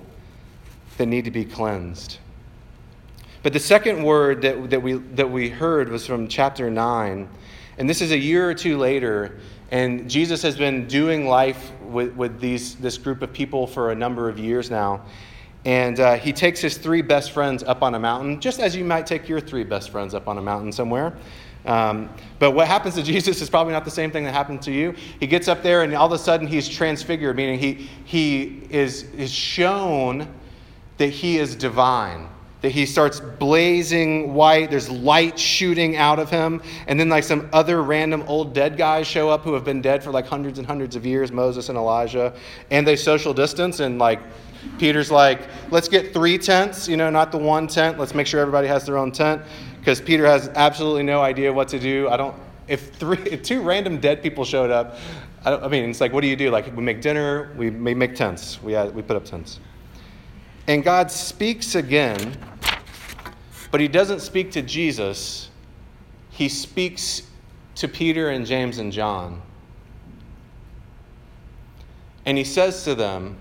that 0.97 1.08
need 1.08 1.25
to 1.25 1.32
be 1.32 1.43
cleansed. 1.43 2.19
But 3.41 3.51
the 3.51 3.60
second 3.60 4.01
word 4.03 4.41
that, 4.43 4.69
that, 4.69 4.82
we, 4.82 4.93
that 4.93 5.29
we 5.29 5.49
heard 5.49 5.89
was 5.89 6.08
from 6.08 6.27
chapter 6.29 6.69
9. 6.69 7.27
And 7.77 7.89
this 7.89 8.01
is 8.01 8.12
a 8.12 8.17
year 8.17 8.49
or 8.49 8.53
two 8.53 8.77
later. 8.77 9.39
And 9.71 10.10
Jesus 10.10 10.41
has 10.43 10.56
been 10.56 10.88
doing 10.88 11.27
life 11.27 11.71
with, 11.82 12.15
with 12.15 12.39
these, 12.39 12.75
this 12.75 12.97
group 12.97 13.21
of 13.21 13.34
people 13.34 13.67
for 13.67 13.91
a 13.91 13.95
number 13.95 14.29
of 14.29 14.39
years 14.39 14.71
now. 14.71 15.01
And 15.65 15.99
uh, 15.99 16.15
he 16.15 16.34
takes 16.34 16.60
his 16.60 16.78
three 16.78 17.02
best 17.02 17.32
friends 17.32 17.63
up 17.63 17.84
on 17.84 17.95
a 17.95 17.99
mountain, 17.99 18.41
just 18.41 18.60
as 18.60 18.76
you 18.76 18.84
might 18.84 19.08
take 19.08 19.30
your 19.30 19.39
three 19.39 19.63
best 19.63 19.91
friends 19.91 20.13
up 20.13 20.28
on 20.28 20.38
a 20.38 20.41
mountain 20.41 20.71
somewhere. 20.71 21.13
Um, 21.65 22.10
but 22.39 22.52
what 22.52 22.67
happens 22.67 22.95
to 22.95 23.04
Jesus 23.04 23.41
is 23.41 23.49
probably 23.49 23.73
not 23.73 23.86
the 23.86 23.91
same 23.91 24.12
thing 24.12 24.23
that 24.26 24.34
happened 24.34 24.62
to 24.63 24.71
you. 24.71 24.93
He 25.19 25.28
gets 25.28 25.47
up 25.47 25.63
there, 25.63 25.84
and 25.84 25.93
all 25.95 26.08
of 26.08 26.12
a 26.12 26.17
sudden 26.17 26.47
he's 26.47 26.67
transfigured, 26.67 27.36
meaning 27.36 27.60
he, 27.60 27.89
he 28.06 28.63
is, 28.69 29.04
is 29.13 29.32
shown 29.32 30.28
that 30.97 31.08
he 31.08 31.38
is 31.38 31.56
divine. 31.56 32.30
That 32.62 32.71
he 32.71 32.86
starts 32.86 33.19
blazing 33.19 34.34
white, 34.34 34.69
there's 34.69 34.89
light 34.89 35.38
shooting 35.38 35.97
out 35.97 36.17
of 36.17 36.30
him, 36.30 36.62
and 36.88 36.97
then 36.97 37.10
like 37.10 37.26
some 37.26 37.49
other 37.52 37.84
random 37.84 38.23
old 38.26 38.54
dead 38.54 38.78
guys 38.78 39.06
show 39.06 39.30
up 39.30 39.41
who 39.41 39.54
have 39.54 39.65
been 39.65 39.82
dead 39.82 40.02
for 40.02 40.12
like 40.12 40.26
hundreds 40.26 40.60
and 40.60 40.67
hundreds 40.67 40.95
of 40.95 41.06
years, 41.06 41.30
Moses 41.30 41.67
and 41.67 41.78
Elijah, 41.78 42.34
and 42.71 42.88
they 42.88 42.95
social 42.95 43.34
distance 43.34 43.82
and 43.82 43.99
like 43.99 44.21
Peter's 44.78 45.12
like, 45.12 45.41
let's 45.71 45.88
get 45.88 46.13
three 46.13 46.38
tents, 46.38 46.88
you 46.88 46.97
know, 46.97 47.10
not 47.10 47.32
the 47.32 47.38
one 47.38 47.67
tent. 47.67 47.99
Let's 47.99 48.15
make 48.15 48.28
sure 48.28 48.39
everybody 48.39 48.67
has 48.67 48.86
their 48.86 48.97
own 48.97 49.12
tent. 49.12 49.41
Because 49.80 50.02
Peter 50.02 50.26
has 50.26 50.49
absolutely 50.56 51.04
no 51.04 51.21
idea 51.21 51.52
what 51.52 51.67
to 51.69 51.80
do. 51.80 52.08
I 52.10 52.17
don't, 52.17 52.36
if 52.67 52.93
three, 52.95 53.17
if 53.19 53.43
two 53.43 53.62
random 53.62 53.99
dead 53.99 54.23
people 54.23 54.45
showed 54.45 54.71
up, 54.71 54.97
I, 55.45 55.56
I 55.56 55.67
mean, 55.67 55.89
it's 55.89 56.02
like, 56.02 56.13
what 56.13 56.21
do 56.21 56.28
you 56.28 56.36
do? 56.36 56.49
Like, 56.49 56.76
we 56.76 56.82
make 56.82 57.02
dinner, 57.02 57.54
we 57.58 57.69
make 57.69 58.15
tents, 58.15 58.62
we, 58.63 58.82
we 58.91 59.02
put 59.02 59.15
up 59.15 59.26
tents. 59.26 59.60
And 60.67 60.84
God 60.84 61.12
speaks 61.12 61.76
again, 61.76 62.38
but 63.71 63.82
he 63.82 63.88
doesn't 63.88 64.21
speak 64.21 64.52
to 64.52 64.62
Jesus. 64.62 65.49
He 66.30 66.47
speaks 66.47 67.23
to 67.76 67.88
Peter 67.88 68.30
and 68.30 68.45
James 68.45 68.78
and 68.78 68.91
John. 68.91 69.41
And 72.26 72.38
he 72.38 72.45
says 72.45 72.86
to 72.86 72.95
them, 72.95 73.38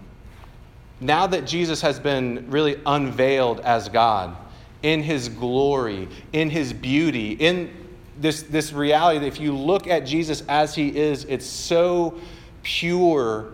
now 1.03 1.27
that 1.27 1.47
Jesus 1.47 1.81
has 1.81 1.99
been 1.99 2.51
really 2.51 2.81
unveiled 2.87 3.61
as 3.61 3.89
God 3.89 4.37
in 4.83 5.03
his 5.03 5.29
glory, 5.29 6.09
in 6.33 6.49
his 6.49 6.73
beauty, 6.73 7.33
in 7.33 7.71
this, 8.19 8.43
this 8.45 8.73
reality 8.73 9.19
that 9.21 9.27
if 9.27 9.41
you 9.41 9.57
look 9.57 9.87
at 9.87 10.01
Jesus 10.01 10.43
as 10.49 10.75
he 10.75 10.97
is, 10.97 11.25
it's 11.25 11.47
so 11.47 12.19
pure 12.63 13.53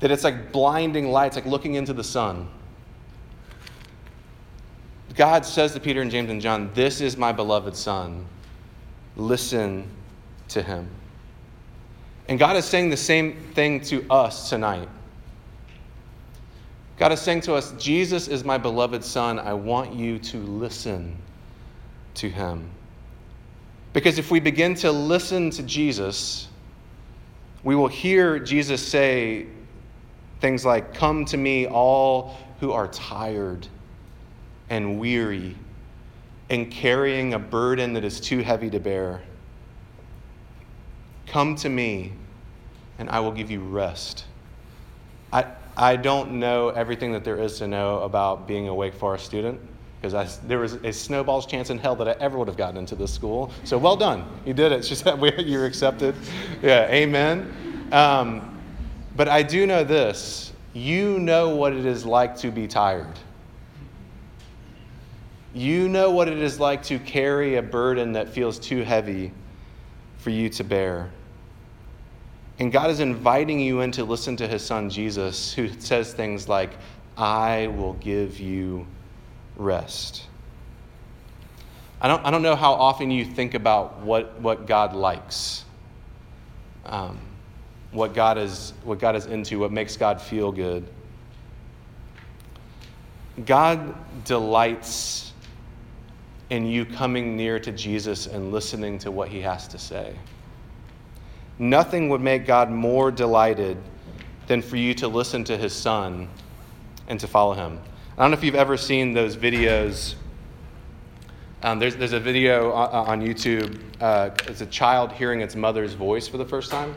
that 0.00 0.10
it's 0.10 0.24
like 0.24 0.52
blinding 0.52 1.10
light. 1.10 1.28
It's 1.28 1.36
like 1.36 1.46
looking 1.46 1.74
into 1.74 1.92
the 1.92 2.04
sun. 2.04 2.48
God 5.14 5.44
says 5.44 5.72
to 5.72 5.80
Peter 5.80 6.02
and 6.02 6.10
James 6.10 6.30
and 6.30 6.40
John, 6.40 6.70
This 6.74 7.00
is 7.00 7.16
my 7.16 7.32
beloved 7.32 7.74
Son. 7.74 8.24
Listen 9.16 9.88
to 10.48 10.62
him. 10.62 10.88
And 12.28 12.38
God 12.38 12.56
is 12.56 12.64
saying 12.64 12.90
the 12.90 12.96
same 12.96 13.36
thing 13.54 13.80
to 13.82 14.04
us 14.10 14.50
tonight. 14.50 14.88
God 16.98 17.12
is 17.12 17.20
saying 17.20 17.42
to 17.42 17.54
us, 17.54 17.72
Jesus 17.78 18.26
is 18.26 18.44
my 18.44 18.58
beloved 18.58 19.04
Son. 19.04 19.38
I 19.38 19.54
want 19.54 19.94
you 19.94 20.18
to 20.18 20.38
listen 20.38 21.16
to 22.14 22.28
him. 22.28 22.68
Because 23.92 24.18
if 24.18 24.30
we 24.30 24.40
begin 24.40 24.74
to 24.76 24.90
listen 24.90 25.50
to 25.50 25.62
Jesus, 25.62 26.48
we 27.62 27.76
will 27.76 27.88
hear 27.88 28.38
Jesus 28.40 28.86
say 28.86 29.46
things 30.40 30.64
like, 30.64 30.92
Come 30.92 31.24
to 31.26 31.36
me, 31.36 31.66
all 31.66 32.36
who 32.60 32.72
are 32.72 32.88
tired 32.88 33.66
and 34.68 34.98
weary 34.98 35.56
and 36.50 36.70
carrying 36.70 37.34
a 37.34 37.38
burden 37.38 37.92
that 37.92 38.04
is 38.04 38.20
too 38.20 38.40
heavy 38.40 38.70
to 38.70 38.80
bear. 38.80 39.20
Come 41.26 41.54
to 41.56 41.68
me, 41.68 42.12
and 42.98 43.08
I 43.10 43.20
will 43.20 43.32
give 43.32 43.50
you 43.50 43.60
rest. 43.60 44.24
I, 45.32 45.44
I 45.78 45.94
don't 45.94 46.32
know 46.32 46.70
everything 46.70 47.12
that 47.12 47.22
there 47.22 47.40
is 47.40 47.58
to 47.58 47.68
know 47.68 48.00
about 48.00 48.48
being 48.48 48.66
a 48.66 48.74
Wake 48.74 48.94
Forest 48.94 49.24
student 49.24 49.60
because 50.02 50.38
there 50.40 50.58
was 50.58 50.74
a 50.74 50.92
snowball's 50.92 51.46
chance 51.46 51.70
in 51.70 51.78
hell 51.78 51.94
that 51.96 52.08
I 52.08 52.16
ever 52.20 52.36
would 52.36 52.48
have 52.48 52.56
gotten 52.56 52.76
into 52.76 52.96
this 52.96 53.14
school. 53.14 53.52
So 53.62 53.78
well 53.78 53.96
done. 53.96 54.28
You 54.44 54.54
did 54.54 54.72
it. 54.72 54.84
She 54.84 54.96
said 54.96 55.20
you're 55.38 55.66
accepted. 55.66 56.16
Yeah, 56.62 56.88
amen. 56.88 57.88
Um, 57.92 58.60
but 59.16 59.28
I 59.28 59.42
do 59.42 59.66
know 59.66 59.84
this 59.84 60.52
you 60.74 61.18
know 61.18 61.54
what 61.56 61.72
it 61.72 61.86
is 61.86 62.04
like 62.04 62.36
to 62.38 62.50
be 62.50 62.66
tired. 62.66 63.18
You 65.54 65.88
know 65.88 66.10
what 66.10 66.28
it 66.28 66.38
is 66.38 66.60
like 66.60 66.82
to 66.84 66.98
carry 66.98 67.56
a 67.56 67.62
burden 67.62 68.12
that 68.12 68.28
feels 68.28 68.58
too 68.58 68.82
heavy 68.82 69.32
for 70.18 70.30
you 70.30 70.48
to 70.50 70.64
bear. 70.64 71.10
And 72.58 72.72
God 72.72 72.90
is 72.90 73.00
inviting 73.00 73.60
you 73.60 73.80
in 73.80 73.92
to 73.92 74.04
listen 74.04 74.36
to 74.36 74.48
his 74.48 74.64
son 74.64 74.90
Jesus, 74.90 75.52
who 75.52 75.68
says 75.80 76.12
things 76.12 76.48
like, 76.48 76.70
I 77.16 77.68
will 77.68 77.94
give 77.94 78.40
you 78.40 78.86
rest. 79.56 80.24
I 82.00 82.08
don't, 82.08 82.24
I 82.24 82.30
don't 82.30 82.42
know 82.42 82.56
how 82.56 82.72
often 82.72 83.10
you 83.10 83.24
think 83.24 83.54
about 83.54 84.00
what, 84.00 84.40
what 84.40 84.66
God 84.66 84.94
likes, 84.94 85.64
um, 86.86 87.18
what, 87.90 88.14
God 88.14 88.38
is, 88.38 88.72
what 88.84 88.98
God 88.98 89.16
is 89.16 89.26
into, 89.26 89.58
what 89.58 89.72
makes 89.72 89.96
God 89.96 90.20
feel 90.20 90.52
good. 90.52 90.86
God 93.46 93.94
delights 94.24 95.32
in 96.50 96.66
you 96.66 96.84
coming 96.84 97.36
near 97.36 97.58
to 97.60 97.72
Jesus 97.72 98.26
and 98.26 98.52
listening 98.52 98.98
to 99.00 99.10
what 99.10 99.28
he 99.28 99.40
has 99.40 99.68
to 99.68 99.78
say. 99.78 100.14
Nothing 101.58 102.08
would 102.08 102.20
make 102.20 102.46
God 102.46 102.70
more 102.70 103.10
delighted 103.10 103.76
than 104.46 104.62
for 104.62 104.76
you 104.76 104.94
to 104.94 105.08
listen 105.08 105.44
to 105.44 105.56
his 105.56 105.72
son 105.72 106.28
and 107.08 107.18
to 107.20 107.26
follow 107.26 107.54
him. 107.54 107.80
I 108.16 108.22
don't 108.22 108.30
know 108.30 108.36
if 108.36 108.44
you've 108.44 108.54
ever 108.54 108.76
seen 108.76 109.12
those 109.12 109.36
videos. 109.36 110.14
Um, 111.62 111.78
there's, 111.78 111.96
there's 111.96 112.12
a 112.12 112.20
video 112.20 112.72
on, 112.72 113.20
on 113.20 113.26
YouTube. 113.26 113.80
Uh, 114.00 114.30
it's 114.46 114.60
a 114.60 114.66
child 114.66 115.12
hearing 115.12 115.40
its 115.40 115.56
mother's 115.56 115.94
voice 115.94 116.28
for 116.28 116.38
the 116.38 116.44
first 116.44 116.70
time. 116.70 116.94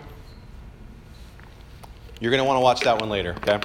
You're 2.19 2.29
going 2.29 2.41
to 2.41 2.45
want 2.45 2.57
to 2.57 2.61
watch 2.61 2.81
that 2.81 2.99
one 2.99 3.09
later, 3.09 3.35
okay? 3.37 3.59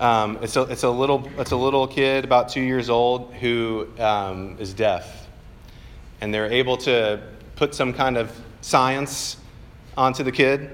Um, 0.00 0.38
it's, 0.42 0.56
a, 0.56 0.62
it's, 0.62 0.82
a 0.82 0.90
little, 0.90 1.30
it's 1.38 1.52
a 1.52 1.56
little 1.56 1.86
kid, 1.86 2.24
about 2.24 2.48
two 2.48 2.62
years 2.62 2.90
old, 2.90 3.32
who 3.34 3.86
um, 4.00 4.56
is 4.58 4.74
deaf. 4.74 5.28
And 6.20 6.34
they're 6.34 6.50
able 6.50 6.76
to 6.78 7.22
put 7.54 7.74
some 7.74 7.92
kind 7.92 8.16
of 8.16 8.32
science 8.62 9.36
onto 9.96 10.22
the 10.22 10.32
kid, 10.32 10.70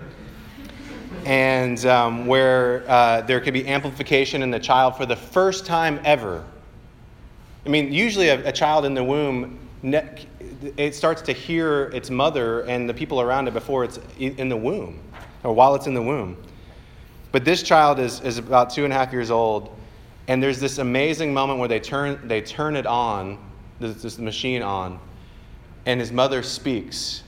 and 1.25 1.85
um, 1.87 2.27
where 2.27 2.85
uh, 2.89 3.23
there 3.23 3.41
could 3.41 3.55
be 3.55 3.67
amplification 3.67 4.43
in 4.43 4.51
the 4.51 4.61
child 4.61 4.97
for 4.97 5.07
the 5.07 5.17
first 5.17 5.67
time 5.67 6.01
ever. 6.05 6.45
I 7.65 7.69
mean, 7.69 7.93
usually 7.93 8.29
a, 8.29 8.49
a 8.49 8.53
child 8.53 8.85
in 8.85 8.95
the 8.95 9.03
womb, 9.03 9.59
it 10.77 10.95
starts 10.95 11.23
to 11.23 11.33
hear 11.33 11.91
its 11.93 12.11
mother 12.11 12.61
and 12.63 12.89
the 12.89 12.95
people 12.95 13.21
around 13.21 13.49
it 13.49 13.55
before 13.55 13.85
it's 13.85 13.99
in 14.19 14.49
the 14.49 14.57
womb, 14.57 15.01
or 15.43 15.53
while 15.53 15.75
it's 15.75 15.87
in 15.87 15.95
the 15.95 16.03
womb. 16.03 16.37
But 17.33 17.45
this 17.45 17.63
child 17.63 17.99
is, 17.99 18.21
is 18.21 18.39
about 18.39 18.71
two 18.71 18.85
and 18.85 18.93
a 18.93 18.97
half 18.97 19.13
years 19.13 19.31
old, 19.31 19.77
and 20.29 20.43
there's 20.43 20.61
this 20.61 20.79
amazing 20.79 21.35
moment 21.35 21.59
where 21.59 21.69
they 21.69 21.81
turn, 21.81 22.27
they 22.27 22.41
turn 22.41 22.77
it 22.77 22.87
on, 22.87 23.39
this, 23.81 24.03
this 24.03 24.19
machine 24.19 24.63
on, 24.63 24.99
and 25.87 26.01
his 26.01 26.13
mother 26.13 26.43
speaks, 26.43 27.23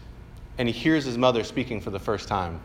and 0.58 0.68
he 0.68 0.72
hears 0.72 1.04
his 1.04 1.16
mother 1.16 1.44
speaking 1.44 1.80
for 1.80 1.90
the 1.90 1.98
first 1.98 2.28
time. 2.28 2.60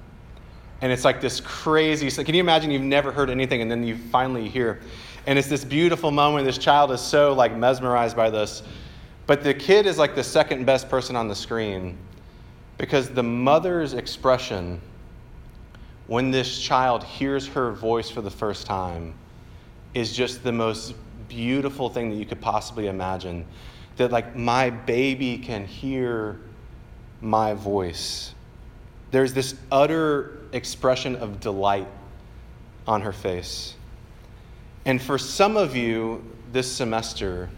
And 0.82 0.92
it's 0.92 1.06
like 1.06 1.22
this 1.22 1.40
crazy, 1.40 2.10
can 2.24 2.36
you 2.36 2.42
imagine 2.42 2.70
you've 2.70 2.82
never 2.82 3.12
heard 3.12 3.30
anything, 3.30 3.62
and 3.62 3.72
then 3.72 3.84
you 3.84 3.98
finally 3.98 4.50
hear. 4.50 4.82
And 5.26 5.40
it's 5.40 5.48
this 5.48 5.64
beautiful 5.64 6.12
moment. 6.12 6.46
This 6.46 6.58
child 6.58 6.92
is 6.92 7.00
so 7.00 7.34
like 7.34 7.56
mesmerized 7.56 8.18
by 8.18 8.30
this. 8.30 8.64
But 9.26 9.44
the 9.44 9.54
kid 9.54 9.86
is 9.86 9.98
like 9.98 10.16
the 10.16 10.24
second 10.24 10.66
best 10.66 10.90
person 10.90 11.16
on 11.16 11.30
the 11.30 11.36
screen 11.36 11.98
because 12.78 13.10
the 13.10 13.24
mother's 13.24 13.94
expression 13.94 14.82
when 16.08 16.32
this 16.32 16.60
child 16.60 17.04
hears 17.04 17.48
her 17.48 17.72
voice 17.72 18.10
for 18.10 18.22
the 18.22 18.30
first 18.30 18.66
time 18.66 19.14
is 19.94 20.12
just 20.14 20.44
the 20.44 20.52
most 20.52 20.96
beautiful 21.30 21.88
thing 21.88 22.10
that 22.10 22.18
you 22.18 22.26
could 22.26 22.42
possibly 22.42 22.88
imagine. 22.88 23.46
That, 23.96 24.12
like, 24.12 24.36
my 24.36 24.70
baby 24.70 25.38
can 25.38 25.66
hear 25.66 26.40
my 27.24 27.54
voice. 27.54 28.34
There's 29.12 29.34
this 29.34 29.56
utter 29.72 30.40
expression 30.52 31.16
of 31.16 31.40
delight 31.40 31.88
on 32.88 33.02
her 33.02 33.14
face. 33.14 33.76
And 34.86 35.02
for 35.02 35.18
some 35.18 35.58
of 35.58 35.76
you 35.76 36.24
this 36.52 36.72
semester, 36.72 37.50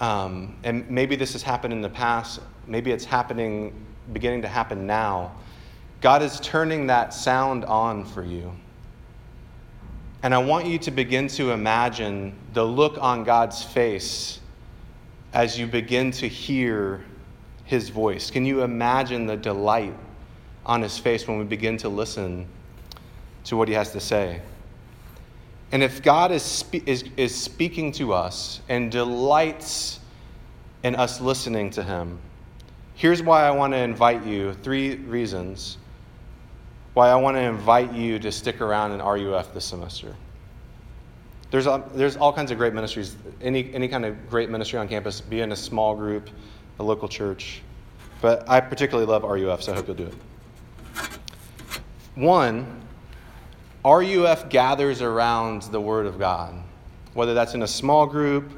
um, 0.00 0.56
and 0.64 0.90
maybe 0.90 1.16
this 1.16 1.32
has 1.32 1.42
happened 1.42 1.72
in 1.72 1.80
the 1.80 1.88
past, 1.88 2.40
maybe 2.66 2.90
it's 2.90 3.04
happening, 3.04 3.72
beginning 4.12 4.42
to 4.42 4.48
happen 4.48 4.86
now 4.86 5.32
God 6.00 6.22
is 6.22 6.38
turning 6.40 6.86
that 6.88 7.14
sound 7.14 7.64
on 7.64 8.04
for 8.04 8.22
you. 8.22 8.52
And 10.22 10.34
I 10.34 10.38
want 10.38 10.66
you 10.66 10.78
to 10.80 10.90
begin 10.90 11.28
to 11.28 11.52
imagine 11.52 12.34
the 12.52 12.64
look 12.64 12.98
on 13.00 13.24
God's 13.24 13.62
face 13.62 14.40
as 15.32 15.58
you 15.58 15.66
begin 15.66 16.10
to 16.12 16.28
hear 16.28 17.04
his 17.66 17.90
voice. 17.90 18.30
Can 18.30 18.46
you 18.46 18.62
imagine 18.62 19.26
the 19.26 19.36
delight 19.36 19.94
on 20.64 20.82
his 20.82 20.98
face 20.98 21.28
when 21.28 21.38
we 21.38 21.44
begin 21.44 21.76
to 21.78 21.88
listen 21.88 22.46
to 23.44 23.56
what 23.56 23.68
he 23.68 23.74
has 23.74 23.92
to 23.92 24.00
say? 24.00 24.40
And 25.72 25.82
if 25.82 26.02
God 26.02 26.30
is, 26.30 26.42
spe- 26.42 26.86
is, 26.86 27.04
is 27.16 27.34
speaking 27.34 27.92
to 27.92 28.12
us 28.12 28.60
and 28.68 28.90
delights 28.90 30.00
in 30.84 30.94
us 30.94 31.20
listening 31.20 31.70
to 31.70 31.82
him, 31.82 32.18
here's 32.94 33.22
why 33.22 33.44
I 33.44 33.50
want 33.50 33.72
to 33.72 33.78
invite 33.78 34.24
you 34.24 34.54
three 34.54 34.94
reasons 34.94 35.78
why 36.94 37.10
I 37.10 37.16
want 37.16 37.36
to 37.36 37.42
invite 37.42 37.92
you 37.92 38.18
to 38.20 38.32
stick 38.32 38.62
around 38.62 38.92
in 38.92 39.00
RUF 39.00 39.52
this 39.52 39.66
semester. 39.66 40.16
There's, 41.50 41.66
a, 41.66 41.84
there's 41.94 42.16
all 42.16 42.32
kinds 42.32 42.50
of 42.50 42.56
great 42.56 42.72
ministries, 42.72 43.16
any, 43.42 43.70
any 43.74 43.86
kind 43.86 44.06
of 44.06 44.30
great 44.30 44.48
ministry 44.48 44.78
on 44.78 44.88
campus, 44.88 45.20
be 45.20 45.42
in 45.42 45.52
a 45.52 45.56
small 45.56 45.94
group, 45.94 46.30
a 46.78 46.82
local 46.82 47.08
church. 47.08 47.62
But 48.20 48.48
I 48.48 48.60
particularly 48.60 49.06
love 49.06 49.22
RUF, 49.22 49.62
so 49.62 49.72
I 49.72 49.76
hope 49.76 49.86
you'll 49.86 49.96
do 49.96 50.06
it. 50.06 50.14
One, 52.14 52.82
RUF 53.84 54.48
gathers 54.48 55.02
around 55.02 55.62
the 55.64 55.80
Word 55.80 56.06
of 56.06 56.18
God, 56.18 56.54
whether 57.14 57.34
that's 57.34 57.54
in 57.54 57.62
a 57.62 57.68
small 57.68 58.06
group, 58.06 58.50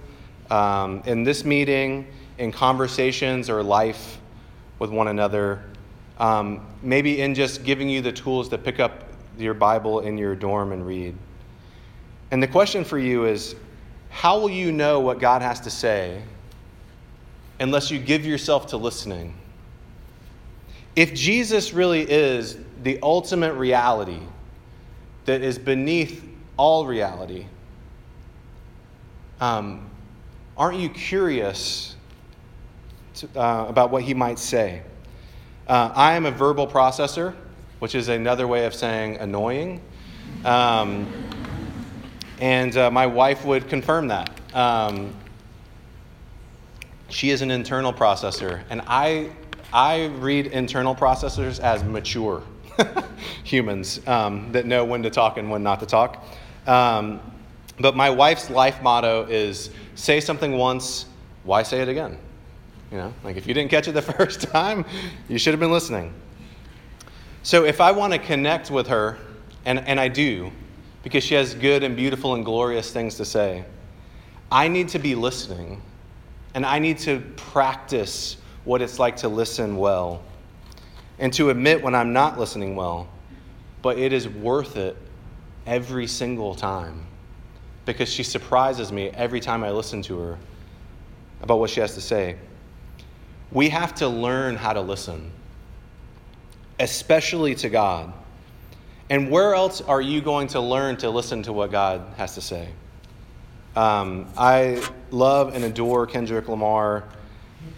um, 0.51 1.03
in 1.07 1.25
this 1.25 1.45
meeting, 1.45 2.07
in 2.39 2.53
conversations 2.53 3.51
or 3.51 3.63
life 3.63 4.19
with 4.79 4.91
one 4.91 5.09
another. 5.09 5.63
Um, 6.19 6.67
maybe 6.83 7.21
in 7.21 7.35
just 7.35 7.65
giving 7.65 7.89
you 7.89 8.01
the 8.01 8.13
tools 8.13 8.49
to 8.51 8.59
pick 8.59 8.81
up 8.81 9.05
your 9.37 9.55
Bible 9.55 10.01
in 10.01 10.19
your 10.19 10.35
dorm 10.35 10.73
and 10.73 10.87
read. 10.87 11.17
And 12.31 12.43
the 12.43 12.49
question 12.49 12.85
for 12.85 12.99
you 12.99 13.27
is 13.27 13.55
how 14.11 14.39
will 14.41 14.51
you 14.51 14.73
know 14.73 15.01
what 15.01 15.21
God 15.21 15.43
has 15.43 15.61
to 15.61 15.71
say 15.71 16.23
unless 17.61 17.91
you 17.91 17.99
give 17.99 18.25
yourself 18.25 18.69
to 18.69 18.77
listening? 18.77 19.35
If 20.97 21.15
Jesus 21.15 21.73
really 21.73 22.03
is 22.03 22.57
the 22.83 22.99
ultimate 23.03 23.55
reality 23.55 24.21
that 25.27 25.43
is 25.43 25.59
beneath 25.59 26.25
all 26.57 26.87
reality, 26.87 27.47
um, 29.41 29.89
aren't 30.57 30.81
you 30.81 30.89
curious 30.89 31.95
to, 33.15 33.29
uh, 33.37 33.67
about 33.69 33.91
what 33.91 34.03
he 34.03 34.15
might 34.15 34.39
say? 34.39 34.83
Uh, 35.69 35.93
I 35.95 36.15
am 36.15 36.27
a 36.27 36.31
verbal 36.31 36.67
processor, 36.67 37.35
which 37.79 37.95
is 37.95 38.09
another 38.09 38.49
way 38.49 38.65
of 38.65 38.75
saying 38.75 39.19
annoying. 39.19 39.81
Um, 40.45 41.07
and 42.41 42.77
uh, 42.77 42.91
my 42.91 43.07
wife 43.07 43.45
would 43.45 43.69
confirm 43.69 44.09
that. 44.09 44.31
Um, 44.55 45.15
she 47.09 47.31
is 47.31 47.43
an 47.43 47.51
internal 47.51 47.93
processor, 47.93 48.63
and 48.71 48.83
I, 48.87 49.31
I 49.73 50.07
read 50.07 50.47
internal 50.47 50.95
processors 50.95 51.61
as 51.61 51.83
mature 51.85 52.43
humans 53.45 54.01
um, 54.07 54.53
that 54.53 54.67
know 54.67 54.85
when 54.85 55.03
to 55.03 55.11
talk 55.11 55.39
and 55.39 55.51
when 55.51 55.63
not 55.63 55.81
to 55.81 55.87
talk. 55.87 56.25
Um, 56.67 57.21
but 57.81 57.97
my 57.97 58.11
wife's 58.11 58.51
life 58.51 58.83
motto 58.83 59.27
is 59.29 59.71
say 59.95 60.21
something 60.21 60.53
once, 60.57 61.07
why 61.45 61.63
say 61.63 61.81
it 61.81 61.89
again? 61.89 62.19
You 62.91 62.99
know, 62.99 63.15
like 63.25 63.37
if 63.37 63.47
you 63.47 63.55
didn't 63.55 63.71
catch 63.71 63.89
it 63.89 63.93
the 63.93 64.03
first 64.19 64.43
time, 64.43 64.85
you 65.29 65.39
should 65.39 65.53
have 65.53 65.61
been 65.61 65.73
listening. 65.73 66.13
So 67.43 67.65
if 67.65 67.81
I 67.81 67.93
want 67.93 68.13
to 68.13 68.19
connect 68.19 68.71
with 68.71 68.89
her, 68.89 69.19
and, 69.65 69.81
and 69.87 70.01
I 70.01 70.09
do, 70.09 70.51
because 71.03 71.25
she 71.25 71.35
has 71.35 71.55
good 71.55 71.83
and 71.83 71.97
beautiful 71.97 72.35
and 72.35 72.45
glorious 72.45 72.93
things 72.93 73.17
to 73.17 73.25
say, 73.25 73.65
I 74.51 74.69
need 74.69 74.89
to 74.91 74.99
be 74.99 75.15
listening, 75.15 75.83
and 76.55 76.65
I 76.65 76.79
need 76.79 76.99
to 76.99 77.21
practice 77.37 78.37
what 78.65 78.83
it's 78.83 78.99
like 78.99 79.17
to 79.17 79.29
listen 79.29 79.77
well, 79.77 80.23
and 81.19 81.33
to 81.35 81.51
admit 81.51 81.83
when 81.83 81.95
I'm 81.95 82.13
not 82.13 82.39
listening 82.39 82.77
well. 82.77 83.09
But 83.81 83.99
it 83.99 84.13
is 84.13 84.29
worth 84.29 84.77
it 84.77 84.97
every 85.67 86.07
single 86.07 86.55
time 86.55 87.07
because 87.85 88.09
she 88.09 88.23
surprises 88.23 88.93
me 88.93 89.09
every 89.11 89.41
time 89.41 89.63
I 89.63 89.71
listen 89.71 90.03
to 90.03 90.19
her 90.19 90.39
about 91.43 91.61
what 91.61 91.71
she 91.71 91.81
has 91.81 91.95
to 91.95 92.01
say 92.01 92.37
we 93.51 93.69
have 93.71 93.95
to 93.97 94.09
learn 94.09 94.57
how 94.57 94.73
to 94.73 94.81
listen, 94.81 95.31
especially 96.79 97.55
to 97.57 97.69
God. 97.69 98.13
And 99.11 99.31
where 99.31 99.55
else 99.55 99.81
are 99.81 100.03
you 100.03 100.21
going 100.21 100.49
to 100.49 100.61
learn 100.61 100.99
to 100.99 101.09
listen 101.09 101.43
to 101.45 101.53
what 101.53 101.71
God 101.71 102.03
has 102.19 102.35
to 102.35 102.43
say? 102.43 102.69
Um, 103.79 104.27
I 104.37 104.85
love 105.13 105.55
and 105.55 105.63
adore 105.63 106.05
Kendrick 106.05 106.49
Lamar, 106.49 107.05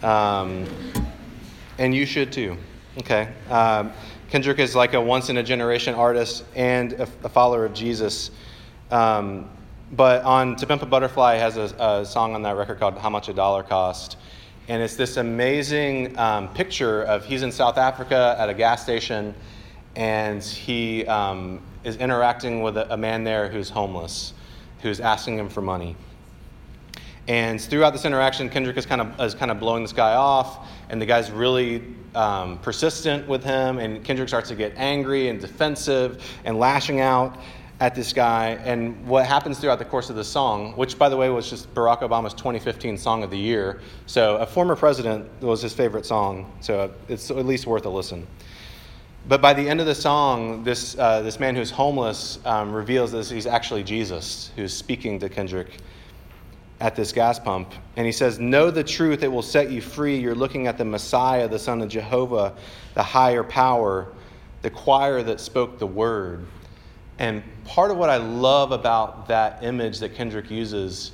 um, 0.01 0.65
and 1.77 1.93
you 1.93 2.07
should 2.07 2.31
too. 2.31 2.57
Okay. 2.97 3.29
Um, 3.51 3.91
Kendrick 4.31 4.57
is 4.57 4.75
like 4.75 4.95
a 4.95 4.99
once 4.99 5.29
in 5.29 5.37
a 5.37 5.43
generation 5.43 5.93
artist 5.93 6.43
and 6.55 6.93
a, 6.93 7.07
a 7.23 7.29
follower 7.29 7.65
of 7.65 7.75
Jesus. 7.75 8.31
Um, 8.89 9.47
but 9.91 10.23
on 10.23 10.55
To 10.55 10.65
Pimp 10.65 10.81
a 10.81 10.87
Butterfly 10.87 11.35
has 11.35 11.57
a, 11.57 11.75
a, 11.77 12.03
song 12.03 12.33
on 12.33 12.41
that 12.41 12.55
record 12.55 12.79
called 12.79 12.97
How 12.97 13.11
Much 13.11 13.29
a 13.29 13.33
Dollar 13.33 13.61
Cost. 13.61 14.17
And 14.69 14.81
it's 14.81 14.95
this 14.95 15.17
amazing 15.17 16.17
um, 16.17 16.51
picture 16.55 17.03
of 17.03 17.25
he's 17.25 17.43
in 17.43 17.51
South 17.51 17.77
Africa 17.77 18.35
at 18.39 18.49
a 18.49 18.55
gas 18.55 18.81
station, 18.81 19.35
and 19.95 20.41
he 20.41 21.05
um, 21.05 21.61
is 21.83 21.97
interacting 21.97 22.63
with 22.63 22.75
a, 22.75 22.91
a 22.91 22.97
man 22.97 23.23
there 23.23 23.49
who's 23.49 23.69
homeless, 23.69 24.33
who's 24.81 24.99
asking 24.99 25.37
him 25.37 25.49
for 25.49 25.61
money. 25.61 25.95
And 27.27 27.61
throughout 27.61 27.91
this 27.91 28.05
interaction, 28.05 28.49
Kendrick 28.49 28.77
is 28.77 28.85
kind 28.85 29.01
of 29.01 29.19
is 29.21 29.35
kind 29.35 29.51
of 29.51 29.59
blowing 29.59 29.83
this 29.83 29.93
guy 29.93 30.13
off, 30.15 30.67
and 30.89 31.01
the 31.01 31.05
guy's 31.05 31.31
really 31.31 31.83
um, 32.15 32.57
persistent 32.59 33.27
with 33.27 33.43
him. 33.43 33.77
And 33.77 34.03
Kendrick 34.03 34.27
starts 34.27 34.49
to 34.49 34.55
get 34.55 34.73
angry 34.75 35.29
and 35.29 35.39
defensive 35.39 36.23
and 36.45 36.57
lashing 36.59 36.99
out 36.99 37.37
at 37.79 37.95
this 37.95 38.13
guy. 38.13 38.59
And 38.63 39.05
what 39.07 39.25
happens 39.25 39.59
throughout 39.59 39.79
the 39.79 39.85
course 39.85 40.09
of 40.09 40.15
the 40.15 40.23
song, 40.23 40.73
which, 40.73 40.97
by 40.97 41.09
the 41.09 41.17
way, 41.17 41.29
was 41.29 41.49
just 41.49 41.73
Barack 41.73 41.99
Obama's 41.99 42.33
2015 42.33 42.97
Song 42.97 43.23
of 43.23 43.31
the 43.31 43.37
Year. 43.37 43.81
So, 44.05 44.37
a 44.37 44.45
former 44.45 44.75
president 44.75 45.27
was 45.41 45.61
his 45.61 45.73
favorite 45.73 46.05
song. 46.05 46.51
So, 46.61 46.91
it's 47.07 47.31
at 47.31 47.45
least 47.45 47.65
worth 47.65 47.85
a 47.85 47.89
listen. 47.89 48.25
But 49.27 49.41
by 49.41 49.53
the 49.53 49.67
end 49.67 49.79
of 49.79 49.85
the 49.85 49.95
song, 49.95 50.63
this, 50.63 50.97
uh, 50.97 51.21
this 51.21 51.39
man 51.39 51.55
who's 51.55 51.71
homeless 51.71 52.39
um, 52.45 52.73
reveals 52.73 53.11
that 53.11 53.27
he's 53.27 53.45
actually 53.45 53.83
Jesus 53.83 54.51
who's 54.55 54.73
speaking 54.73 55.19
to 55.19 55.29
Kendrick. 55.29 55.77
at 56.81 56.95
this 56.95 57.11
gas 57.11 57.39
pump. 57.39 57.71
And 57.95 58.05
he 58.07 58.11
says, 58.11 58.39
Know 58.39 58.71
the 58.71 58.83
truth, 58.83 59.23
it 59.23 59.27
will 59.27 59.43
set 59.43 59.69
you 59.69 59.81
free. 59.81 60.17
You're 60.17 60.35
looking 60.35 60.65
at 60.67 60.77
the 60.77 60.85
Messiah, 60.85 61.47
the 61.47 61.59
Son 61.59 61.81
of 61.81 61.89
Jehovah, 61.89 62.55
the 62.95 63.03
higher 63.03 63.43
power, 63.43 64.11
the 64.63 64.71
choir 64.71 65.21
that 65.21 65.39
spoke 65.39 65.77
the 65.77 65.87
word. 65.87 66.45
And 67.19 67.43
part 67.65 67.91
of 67.91 67.97
what 67.97 68.09
I 68.09 68.17
love 68.17 68.71
about 68.71 69.27
that 69.27 69.63
image 69.63 69.99
that 69.99 70.15
Kendrick 70.15 70.49
uses 70.49 71.11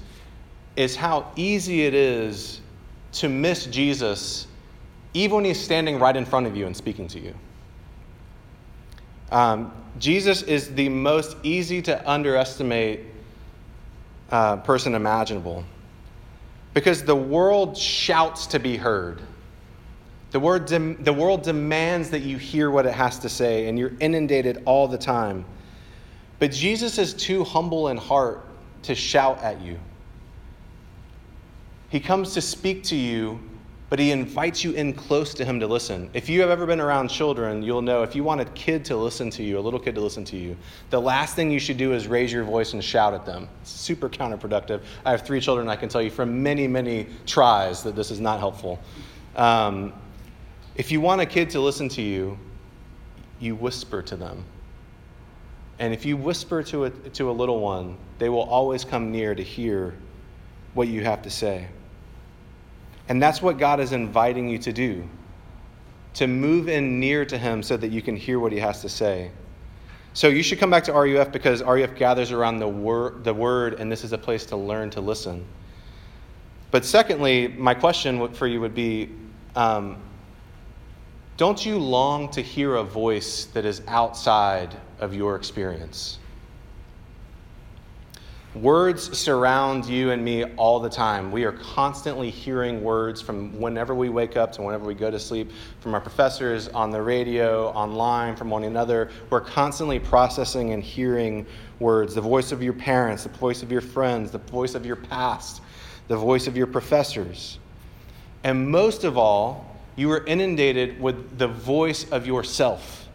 is 0.77 0.95
how 0.95 1.31
easy 1.35 1.85
it 1.85 1.93
is 1.93 2.61
to 3.13 3.27
miss 3.27 3.65
Jesus 3.65 4.47
even 5.13 5.35
when 5.37 5.45
he's 5.45 5.59
standing 5.59 5.99
right 5.99 6.15
in 6.15 6.23
front 6.23 6.47
of 6.47 6.55
you 6.55 6.65
and 6.65 6.77
speaking 6.77 7.07
to 7.09 7.19
you. 7.19 7.33
Um, 9.31 9.73
Jesus 9.99 10.41
is 10.43 10.73
the 10.73 10.89
most 10.89 11.35
easy 11.43 11.81
to 11.83 12.09
underestimate 12.09 13.01
uh, 14.29 14.57
person 14.57 14.95
imaginable 14.95 15.63
because 16.73 17.03
the 17.03 17.15
world 17.15 17.77
shouts 17.77 18.47
to 18.47 18.59
be 18.59 18.77
heard. 18.77 19.21
The, 20.31 20.39
word 20.39 20.67
the 20.67 21.13
world 21.13 21.43
demands 21.43 22.09
that 22.11 22.21
you 22.21 22.37
hear 22.37 22.69
what 22.69 22.85
it 22.85 22.93
has 22.93 23.17
to 23.19 23.29
say, 23.29 23.67
and 23.67 23.79
you're 23.79 23.93
inundated 23.99 24.61
all 24.65 24.87
the 24.87 24.97
time. 24.97 25.45
But 26.39 26.51
Jesus 26.51 26.97
is 26.97 27.13
too 27.13 27.43
humble 27.43 27.87
in 27.87 27.97
heart 27.97 28.45
to 28.83 28.93
shout 28.93 29.41
at 29.41 29.61
you. 29.61 29.79
He 31.89 31.99
comes 31.99 32.33
to 32.33 32.41
speak 32.41 32.83
to 32.83 32.95
you 32.95 33.39
but 33.89 33.99
he 33.99 34.11
invites 34.11 34.63
you 34.63 34.71
in 34.73 34.91
close 34.91 35.33
to 35.33 35.45
him 35.45 35.59
to 35.61 35.67
listen. 35.67 36.09
If 36.13 36.27
you 36.27 36.41
have 36.41 36.49
ever 36.49 36.65
been 36.65 36.81
around 36.81 37.07
children, 37.07 37.63
you'll 37.63 37.81
know 37.81 38.03
if 38.03 38.15
you 38.15 38.23
want 38.23 38.41
a 38.41 38.45
kid 38.45 38.83
to 38.85 38.97
listen 38.97 39.29
to 39.31 39.43
you, 39.43 39.57
a 39.57 39.61
little 39.61 39.79
kid 39.79 39.95
to 39.95 40.01
listen 40.01 40.25
to 40.25 40.37
you, 40.37 40.57
the 40.89 40.99
last 40.99 41.35
thing 41.35 41.49
you 41.49 41.59
should 41.59 41.77
do 41.77 41.93
is 41.93 42.07
raise 42.07 42.31
your 42.31 42.43
voice 42.43 42.73
and 42.73 42.83
shout 42.83 43.13
at 43.13 43.25
them. 43.25 43.47
It's 43.61 43.71
super 43.71 44.09
counterproductive. 44.09 44.81
I 45.05 45.11
have 45.11 45.21
three 45.21 45.39
children, 45.39 45.69
I 45.69 45.77
can 45.77 45.87
tell 45.87 46.01
you 46.01 46.09
from 46.09 46.43
many, 46.43 46.67
many 46.67 47.07
tries 47.25 47.81
that 47.83 47.95
this 47.95 48.11
is 48.11 48.19
not 48.19 48.39
helpful. 48.39 48.79
Um, 49.37 49.93
if 50.75 50.91
you 50.91 50.99
want 50.99 51.21
a 51.21 51.25
kid 51.25 51.49
to 51.51 51.61
listen 51.61 51.87
to 51.89 52.01
you, 52.01 52.37
you 53.39 53.55
whisper 53.55 54.01
to 54.01 54.15
them. 54.15 54.43
And 55.79 55.93
if 55.93 56.05
you 56.05 56.17
whisper 56.17 56.61
to 56.63 56.85
a, 56.85 56.89
to 56.89 57.29
a 57.29 57.31
little 57.31 57.59
one, 57.59 57.97
they 58.19 58.29
will 58.29 58.43
always 58.43 58.83
come 58.83 59.11
near 59.11 59.33
to 59.35 59.43
hear 59.43 59.95
what 60.73 60.87
you 60.87 61.03
have 61.03 61.21
to 61.21 61.29
say. 61.29 61.67
And 63.09 63.21
that's 63.21 63.41
what 63.41 63.57
God 63.57 63.79
is 63.79 63.93
inviting 63.93 64.49
you 64.49 64.57
to 64.59 64.73
do 64.73 65.07
to 66.15 66.25
move 66.25 66.67
in 66.67 66.99
near 66.99 67.23
to 67.25 67.37
Him 67.37 67.61
so 67.61 67.77
that 67.77 67.89
you 67.89 68.01
can 68.01 68.15
hear 68.15 68.39
what 68.39 68.51
He 68.51 68.57
has 68.57 68.81
to 68.81 68.89
say. 68.89 69.29
So 70.13 70.29
you 70.29 70.41
should 70.41 70.57
come 70.57 70.71
back 70.71 70.83
to 70.85 70.93
RUF 70.93 71.31
because 71.31 71.61
RUF 71.61 71.93
gathers 71.95 72.31
around 72.31 72.57
the, 72.57 72.67
wor- 72.67 73.13
the 73.21 73.33
Word, 73.33 73.75
and 73.75 73.91
this 73.91 74.03
is 74.03 74.13
a 74.13 74.17
place 74.17 74.43
to 74.47 74.57
learn 74.57 74.89
to 74.91 75.01
listen. 75.01 75.45
But 76.71 76.85
secondly, 76.85 77.49
my 77.49 77.75
question 77.75 78.33
for 78.33 78.47
you 78.47 78.59
would 78.61 78.73
be 78.73 79.11
um, 79.55 79.97
don't 81.37 81.63
you 81.63 81.77
long 81.77 82.29
to 82.31 82.41
hear 82.41 82.75
a 82.75 82.83
voice 82.83 83.45
that 83.53 83.63
is 83.63 83.83
outside 83.87 84.75
of 84.99 85.13
your 85.13 85.35
experience? 85.35 86.17
Words 88.61 89.15
surround 89.15 89.85
you 89.85 90.09
and 90.09 90.25
me 90.25 90.43
all 90.55 90.79
the 90.79 90.89
time. 90.89 91.31
We 91.31 91.43
are 91.43 91.51
constantly 91.51 92.31
hearing 92.31 92.81
words 92.81 93.21
from 93.21 93.59
whenever 93.59 93.93
we 93.93 94.09
wake 94.09 94.35
up 94.35 94.51
to 94.53 94.63
whenever 94.63 94.85
we 94.85 94.95
go 94.95 95.11
to 95.11 95.19
sleep, 95.19 95.51
from 95.79 95.93
our 95.93 96.01
professors, 96.01 96.67
on 96.69 96.89
the 96.89 96.99
radio, 96.99 97.67
online, 97.67 98.35
from 98.35 98.49
one 98.49 98.63
another. 98.63 99.11
We're 99.29 99.41
constantly 99.41 99.99
processing 99.99 100.73
and 100.73 100.81
hearing 100.81 101.45
words 101.79 102.15
the 102.15 102.21
voice 102.21 102.51
of 102.51 102.63
your 102.63 102.73
parents, 102.73 103.23
the 103.23 103.29
voice 103.29 103.61
of 103.61 103.71
your 103.71 103.81
friends, 103.81 104.31
the 104.31 104.39
voice 104.39 104.73
of 104.73 104.87
your 104.87 104.95
past, 104.95 105.61
the 106.07 106.17
voice 106.17 106.47
of 106.47 106.57
your 106.57 106.67
professors. 106.67 107.59
And 108.43 108.71
most 108.71 109.03
of 109.03 109.19
all, 109.19 109.77
you 109.95 110.11
are 110.11 110.25
inundated 110.25 110.99
with 110.99 111.37
the 111.37 111.47
voice 111.47 112.09
of 112.09 112.25
yourself 112.25 113.06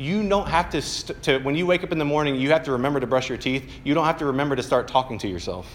you 0.00 0.26
don't 0.26 0.48
have 0.48 0.70
to, 0.70 0.80
st- 0.80 1.22
to, 1.24 1.38
when 1.40 1.54
you 1.54 1.66
wake 1.66 1.84
up 1.84 1.92
in 1.92 1.98
the 1.98 2.06
morning, 2.06 2.34
you 2.34 2.50
have 2.52 2.64
to 2.64 2.72
remember 2.72 3.00
to 3.00 3.06
brush 3.06 3.28
your 3.28 3.36
teeth. 3.36 3.70
You 3.84 3.92
don't 3.92 4.06
have 4.06 4.16
to 4.18 4.24
remember 4.24 4.56
to 4.56 4.62
start 4.62 4.88
talking 4.88 5.18
to 5.18 5.28
yourself. 5.28 5.70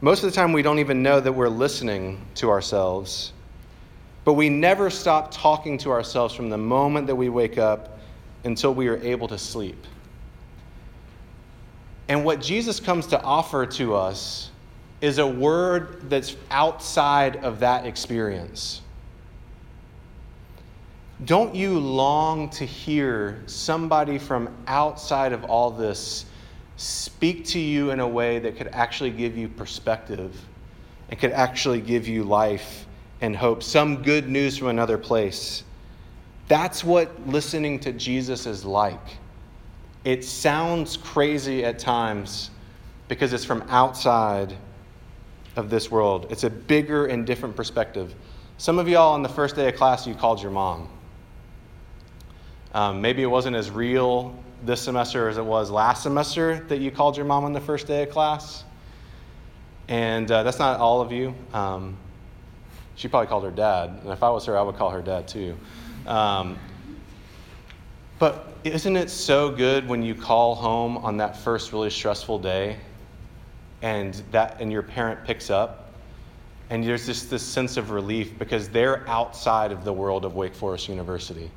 Most 0.00 0.22
of 0.22 0.30
the 0.30 0.34
time, 0.34 0.52
we 0.52 0.62
don't 0.62 0.78
even 0.78 1.02
know 1.02 1.18
that 1.18 1.32
we're 1.32 1.48
listening 1.48 2.24
to 2.36 2.50
ourselves, 2.50 3.32
but 4.24 4.34
we 4.34 4.48
never 4.48 4.90
stop 4.90 5.32
talking 5.32 5.76
to 5.78 5.90
ourselves 5.90 6.34
from 6.34 6.50
the 6.50 6.56
moment 6.56 7.08
that 7.08 7.16
we 7.16 7.28
wake 7.28 7.58
up 7.58 7.98
until 8.44 8.72
we 8.72 8.86
are 8.86 8.98
able 8.98 9.26
to 9.26 9.38
sleep. 9.38 9.84
And 12.08 12.24
what 12.24 12.40
Jesus 12.40 12.78
comes 12.78 13.08
to 13.08 13.20
offer 13.22 13.66
to 13.66 13.96
us 13.96 14.50
is 15.00 15.18
a 15.18 15.26
word 15.26 16.08
that's 16.08 16.36
outside 16.48 17.36
of 17.44 17.58
that 17.60 17.86
experience. 17.86 18.82
Don't 21.26 21.54
you 21.54 21.78
long 21.78 22.48
to 22.50 22.64
hear 22.64 23.42
somebody 23.46 24.18
from 24.18 24.48
outside 24.66 25.32
of 25.32 25.44
all 25.44 25.70
this 25.70 26.24
speak 26.76 27.44
to 27.44 27.58
you 27.60 27.90
in 27.90 28.00
a 28.00 28.08
way 28.08 28.38
that 28.38 28.56
could 28.56 28.68
actually 28.68 29.10
give 29.10 29.36
you 29.36 29.48
perspective 29.48 30.34
and 31.10 31.20
could 31.20 31.32
actually 31.32 31.80
give 31.80 32.08
you 32.08 32.24
life 32.24 32.86
and 33.20 33.36
hope, 33.36 33.62
some 33.62 34.02
good 34.02 34.28
news 34.28 34.56
from 34.56 34.68
another 34.68 34.96
place? 34.96 35.64
That's 36.48 36.82
what 36.82 37.28
listening 37.28 37.78
to 37.80 37.92
Jesus 37.92 38.46
is 38.46 38.64
like. 38.64 39.18
It 40.04 40.24
sounds 40.24 40.96
crazy 40.96 41.64
at 41.64 41.78
times 41.78 42.50
because 43.08 43.32
it's 43.32 43.44
from 43.44 43.62
outside 43.68 44.56
of 45.56 45.70
this 45.70 45.90
world. 45.90 46.26
It's 46.30 46.44
a 46.44 46.50
bigger 46.50 47.06
and 47.06 47.26
different 47.26 47.54
perspective. 47.54 48.14
Some 48.56 48.78
of 48.78 48.88
y'all 48.88 49.12
on 49.12 49.22
the 49.22 49.28
first 49.28 49.54
day 49.54 49.68
of 49.68 49.76
class, 49.76 50.06
you 50.06 50.14
called 50.14 50.42
your 50.42 50.50
mom. 50.50 50.88
Um, 52.74 53.02
maybe 53.02 53.22
it 53.22 53.26
wasn't 53.26 53.54
as 53.54 53.70
real 53.70 54.34
this 54.64 54.80
semester 54.80 55.28
as 55.28 55.36
it 55.36 55.44
was 55.44 55.70
last 55.70 56.02
semester 56.02 56.64
that 56.68 56.78
you 56.78 56.90
called 56.90 57.16
your 57.16 57.26
mom 57.26 57.44
on 57.44 57.52
the 57.52 57.60
first 57.60 57.86
day 57.86 58.04
of 58.04 58.10
class. 58.10 58.64
And 59.88 60.30
uh, 60.30 60.42
that's 60.42 60.58
not 60.58 60.80
all 60.80 61.00
of 61.00 61.12
you. 61.12 61.34
Um, 61.52 61.96
she 62.94 63.08
probably 63.08 63.26
called 63.26 63.44
her 63.44 63.50
dad. 63.50 63.90
And 64.02 64.10
if 64.10 64.22
I 64.22 64.30
was 64.30 64.46
her, 64.46 64.56
I 64.56 64.62
would 64.62 64.76
call 64.76 64.90
her 64.90 65.02
dad 65.02 65.28
too. 65.28 65.56
Um, 66.06 66.58
but 68.18 68.54
isn't 68.64 68.96
it 68.96 69.10
so 69.10 69.50
good 69.50 69.86
when 69.86 70.02
you 70.02 70.14
call 70.14 70.54
home 70.54 70.96
on 70.98 71.16
that 71.18 71.36
first 71.36 71.72
really 71.72 71.90
stressful 71.90 72.38
day 72.38 72.76
and, 73.82 74.14
that, 74.30 74.60
and 74.60 74.70
your 74.72 74.82
parent 74.82 75.24
picks 75.24 75.50
up? 75.50 75.90
And 76.70 76.82
there's 76.82 77.04
just 77.04 77.28
this 77.28 77.42
sense 77.42 77.76
of 77.76 77.90
relief 77.90 78.38
because 78.38 78.70
they're 78.70 79.06
outside 79.08 79.72
of 79.72 79.84
the 79.84 79.92
world 79.92 80.24
of 80.24 80.36
Wake 80.36 80.54
Forest 80.54 80.88
University 80.88 81.50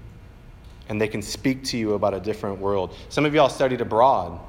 and 0.90 1.00
they 1.00 1.08
can 1.08 1.22
speak 1.22 1.64
to 1.66 1.78
you 1.78 1.94
about 1.94 2.14
a 2.14 2.20
different 2.20 2.60
world. 2.60 2.96
Some 3.10 3.26
of 3.26 3.34
y'all 3.34 3.50
studied 3.50 3.82
abroad, 3.82 4.40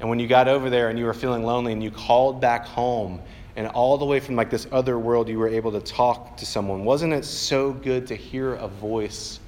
and 0.00 0.08
when 0.08 0.18
you 0.18 0.26
got 0.26 0.48
over 0.48 0.70
there 0.70 0.88
and 0.90 0.98
you 0.98 1.04
were 1.04 1.14
feeling 1.14 1.44
lonely 1.44 1.72
and 1.72 1.82
you 1.82 1.90
called 1.90 2.40
back 2.40 2.66
home, 2.66 3.20
and 3.56 3.68
all 3.68 3.96
the 3.96 4.04
way 4.04 4.18
from 4.18 4.34
like 4.34 4.50
this 4.50 4.66
other 4.72 4.98
world, 4.98 5.28
you 5.28 5.38
were 5.38 5.48
able 5.48 5.70
to 5.72 5.80
talk 5.80 6.36
to 6.38 6.46
someone. 6.46 6.84
Wasn't 6.84 7.12
it 7.12 7.24
so 7.24 7.72
good 7.72 8.06
to 8.08 8.16
hear 8.16 8.54
a 8.54 8.66
voice 8.66 9.38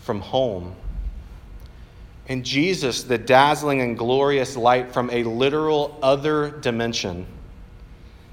from 0.00 0.20
home? 0.20 0.74
And 2.28 2.44
Jesus, 2.44 3.04
the 3.04 3.18
dazzling 3.18 3.82
and 3.82 3.96
glorious 3.96 4.56
light 4.56 4.92
from 4.92 5.10
a 5.10 5.22
literal 5.22 5.98
other 6.02 6.50
dimension, 6.50 7.26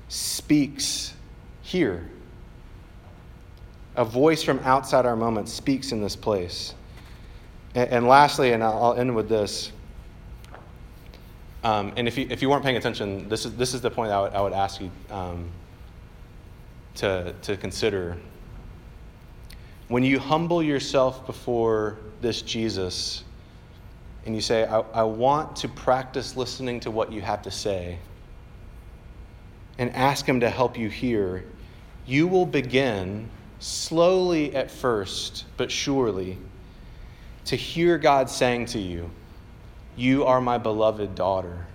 speaks 0.08 1.14
here. 1.62 2.10
A 3.96 4.06
voice 4.06 4.42
from 4.42 4.60
outside 4.60 5.06
our 5.06 5.16
moment 5.16 5.50
speaks 5.50 5.92
in 5.92 6.02
this 6.02 6.16
place. 6.16 6.74
And, 7.76 7.90
and 7.90 8.08
lastly, 8.08 8.54
and 8.54 8.64
I'll, 8.64 8.84
I'll, 8.84 8.94
end 8.94 9.16
with 9.16 9.30
this. 9.30 9.72
Um, 11.64 11.94
and 11.96 12.08
if 12.08 12.18
you, 12.18 12.28
if 12.30 12.42
you 12.42 12.50
weren't 12.50 12.64
paying 12.64 12.78
attention, 12.78 13.30
this 13.30 13.46
is, 13.46 13.56
this 13.56 13.74
is 13.74 13.82
the 13.82 13.90
point 13.90 14.12
I 14.12 14.22
would, 14.22 14.34
I 14.34 14.42
would 14.42 14.54
ask 14.54 14.82
you 14.82 14.92
um, 15.10 15.50
to, 16.96 17.34
to 17.42 17.58
consider. 17.58 18.18
When 19.88 20.04
you 20.04 20.20
humble 20.20 20.62
yourself 20.62 21.26
before 21.26 21.98
this 22.22 22.42
Jesus 22.42 23.24
and 24.26 24.36
you 24.36 24.42
say, 24.42 24.66
I, 24.66 24.80
I 24.80 25.04
want 25.04 25.56
to 25.58 25.68
practice 25.68 26.36
listening 26.36 26.80
to 26.82 26.92
what 26.92 27.12
you 27.12 27.22
have 27.22 27.42
to 27.44 27.52
say, 27.52 27.98
and 29.78 29.90
ask 29.96 30.26
Him 30.26 30.40
to 30.40 30.50
help 30.50 30.78
you 30.78 30.90
hear, 30.90 31.44
you 32.06 32.28
will 32.28 32.46
begin 32.46 33.30
slowly 33.60 34.56
at 34.56 34.70
first, 34.70 35.46
but 35.58 35.72
surely 35.72 36.38
to 37.46 37.56
hear 37.56 37.98
God 37.98 38.30
saying 38.30 38.68
to 38.68 38.80
you, 38.80 39.10
You 39.96 40.26
are 40.26 40.42
my 40.42 40.58
beloved 40.58 41.16
daughter. 41.16 41.66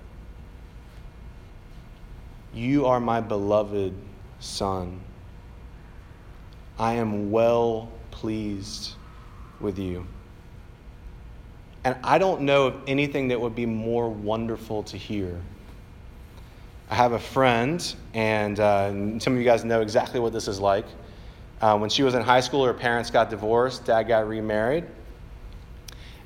You 2.55 2.87
are 2.87 3.01
my 3.01 3.21
beloved 3.21 3.95
son. 4.41 5.01
I 6.79 6.95
am 6.95 7.31
well 7.31 7.91
pleased 8.11 8.95
with 9.61 9.79
you. 9.79 10.07
And 11.85 11.97
I 12.03 12.19
don't 12.19 12.43
know 12.43 12.67
of 12.69 12.77
anything 12.87 13.29
that 13.29 13.41
would 13.41 13.55
be 13.55 13.67
more 13.67 14.09
wonderful 14.09 14.83
to 14.85 14.97
hear 14.97 15.41
I 16.91 16.95
have 16.95 17.13
a 17.13 17.19
friend, 17.19 17.95
and 18.15 18.59
uh, 18.59 19.19
some 19.19 19.35
of 19.35 19.39
you 19.39 19.45
guys 19.45 19.63
know 19.63 19.83
exactly 19.83 20.21
what 20.21 20.33
this 20.33 20.49
is 20.49 20.59
like. 20.59 20.87
Uh, 21.61 21.77
when 21.77 21.91
she 21.91 22.03
was 22.03 22.15
in 22.15 22.23
high 22.23 22.41
school, 22.41 22.65
her 22.65 22.73
parents 22.73 23.11
got 23.11 23.29
divorced, 23.29 23.85
dad 23.85 24.05
got 24.05 24.27
remarried. 24.27 24.87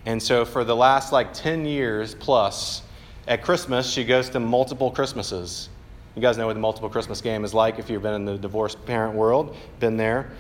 And 0.07 0.23
so 0.23 0.45
for 0.45 0.65
the 0.65 0.75
last 0.75 1.13
like 1.13 1.33
10 1.33 1.65
years 1.65 2.15
plus, 2.15 2.83
at 3.29 3.43
Christmas, 3.43 3.89
she 3.89 4.05
goes 4.05 4.29
to 4.31 4.41
multiple 4.41 4.91
Christmases. 4.91 5.69
You 6.17 6.23
guys 6.23 6.37
know 6.37 6.47
what 6.47 6.55
the 6.55 6.61
multiple 6.61 6.91
Christmas 6.91 7.21
game 7.21 7.45
is 7.45 7.55
like 7.55 7.79
if 7.79 7.89
you've 7.89 8.03
been 8.03 8.15
in 8.15 8.25
the 8.25 8.37
divorced 8.37 8.85
parent 8.85 9.15
world, 9.15 9.57
been 9.81 9.97
there. 9.97 10.31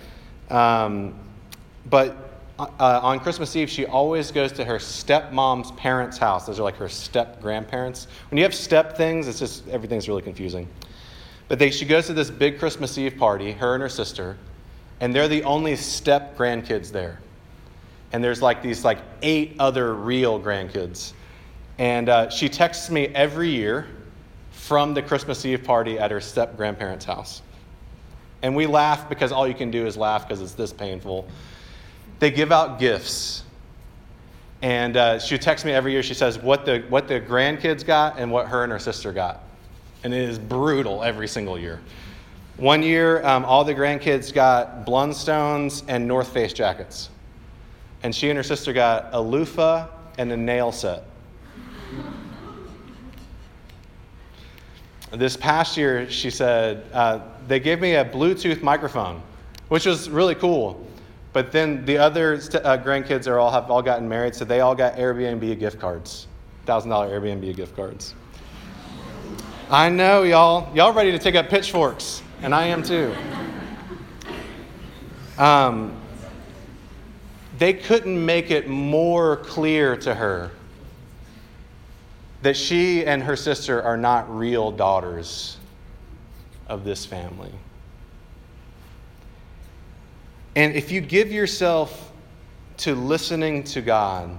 Um, 0.50 1.14
but 1.86 2.32
uh, 2.58 3.00
on 3.02 3.20
Christmas 3.20 3.56
Eve, 3.56 3.70
she 3.70 3.86
always 3.86 4.30
goes 4.30 4.52
to 4.52 4.64
her 4.64 4.76
stepmom's 4.76 5.70
parents' 5.72 6.18
house. 6.18 6.46
Those 6.46 6.60
are 6.60 6.64
like 6.64 6.76
her 6.76 6.88
step 6.88 7.40
grandparents. 7.40 8.06
When 8.30 8.38
you 8.38 8.44
have 8.44 8.54
step 8.54 8.96
things, 8.96 9.28
it's 9.28 9.38
just 9.38 9.66
everything's 9.68 10.08
really 10.08 10.22
confusing. 10.22 10.68
But 11.48 11.58
they, 11.58 11.70
she 11.70 11.84
goes 11.84 12.06
to 12.06 12.12
this 12.12 12.30
big 12.30 12.58
Christmas 12.58 12.96
Eve 12.98 13.16
party, 13.16 13.52
her 13.52 13.74
and 13.74 13.82
her 13.82 13.88
sister, 13.88 14.36
and 15.00 15.14
they're 15.14 15.28
the 15.28 15.42
only 15.44 15.76
step 15.76 16.36
grandkids 16.36 16.92
there. 16.92 17.18
And 18.12 18.22
there's 18.22 18.42
like 18.42 18.62
these 18.62 18.84
like 18.84 18.98
eight 19.22 19.56
other 19.58 19.94
real 19.94 20.40
grandkids. 20.40 21.12
And 21.78 22.08
uh, 22.08 22.30
she 22.30 22.48
texts 22.48 22.90
me 22.90 23.06
every 23.08 23.48
year 23.48 23.86
from 24.50 24.94
the 24.94 25.02
Christmas 25.02 25.44
Eve 25.44 25.64
party 25.64 25.98
at 25.98 26.10
her 26.10 26.20
step 26.20 26.56
grandparents' 26.56 27.04
house. 27.04 27.42
And 28.42 28.54
we 28.54 28.66
laugh 28.66 29.08
because 29.08 29.32
all 29.32 29.46
you 29.48 29.54
can 29.54 29.70
do 29.70 29.86
is 29.86 29.96
laugh 29.96 30.26
because 30.28 30.40
it's 30.42 30.52
this 30.52 30.72
painful. 30.72 31.26
They 32.18 32.30
give 32.30 32.52
out 32.52 32.78
gifts. 32.78 33.44
And 34.60 34.96
uh, 34.96 35.18
she 35.18 35.38
texts 35.38 35.64
me 35.64 35.72
every 35.72 35.92
year. 35.92 36.02
She 36.02 36.14
says 36.14 36.38
what 36.38 36.64
the, 36.64 36.84
what 36.88 37.08
the 37.08 37.20
grandkids 37.20 37.84
got 37.84 38.18
and 38.18 38.30
what 38.30 38.46
her 38.48 38.62
and 38.62 38.70
her 38.70 38.78
sister 38.78 39.12
got. 39.12 39.42
And 40.04 40.12
it 40.12 40.28
is 40.28 40.38
brutal 40.38 41.02
every 41.02 41.28
single 41.28 41.58
year. 41.58 41.80
One 42.58 42.82
year, 42.82 43.24
um, 43.26 43.44
all 43.44 43.64
the 43.64 43.74
grandkids 43.74 44.32
got 44.32 44.86
Blundstones 44.86 45.82
and 45.88 46.06
North 46.06 46.32
Face 46.32 46.52
jackets. 46.52 47.08
And 48.02 48.14
she 48.14 48.30
and 48.30 48.36
her 48.36 48.42
sister 48.42 48.72
got 48.72 49.10
a 49.12 49.20
loofah 49.20 49.88
and 50.18 50.32
a 50.32 50.36
nail 50.36 50.72
set. 50.72 51.04
This 55.12 55.36
past 55.36 55.76
year, 55.76 56.10
she 56.10 56.30
said, 56.30 56.86
uh, 56.92 57.20
they 57.46 57.60
gave 57.60 57.80
me 57.80 57.94
a 57.94 58.04
Bluetooth 58.04 58.62
microphone, 58.62 59.22
which 59.68 59.84
was 59.84 60.08
really 60.08 60.34
cool. 60.34 60.86
But 61.32 61.52
then 61.52 61.84
the 61.84 61.98
other 61.98 62.40
st- 62.40 62.64
uh, 62.64 62.78
grandkids 62.78 63.26
are 63.26 63.38
all 63.38 63.50
have 63.50 63.70
all 63.70 63.82
gotten 63.82 64.08
married, 64.08 64.34
so 64.34 64.44
they 64.44 64.60
all 64.60 64.74
got 64.74 64.96
Airbnb 64.96 65.58
gift 65.58 65.78
cards, 65.78 66.26
thousand 66.66 66.90
dollar 66.90 67.08
Airbnb 67.08 67.54
gift 67.56 67.76
cards. 67.76 68.14
I 69.70 69.88
know 69.88 70.22
y'all, 70.22 70.74
y'all 70.76 70.92
ready 70.92 71.12
to 71.12 71.18
take 71.18 71.34
up 71.34 71.48
pitchforks, 71.48 72.22
and 72.42 72.54
I 72.54 72.66
am 72.66 72.82
too. 72.82 73.14
Um, 75.38 76.01
they 77.62 77.72
couldn't 77.72 78.26
make 78.26 78.50
it 78.50 78.66
more 78.66 79.36
clear 79.36 79.96
to 79.96 80.12
her 80.12 80.50
that 82.42 82.56
she 82.56 83.06
and 83.06 83.22
her 83.22 83.36
sister 83.36 83.80
are 83.80 83.96
not 83.96 84.28
real 84.36 84.72
daughters 84.72 85.58
of 86.66 86.82
this 86.82 87.06
family. 87.06 87.52
And 90.56 90.74
if 90.74 90.90
you 90.90 91.00
give 91.00 91.30
yourself 91.30 92.10
to 92.78 92.96
listening 92.96 93.62
to 93.62 93.80
God, 93.80 94.36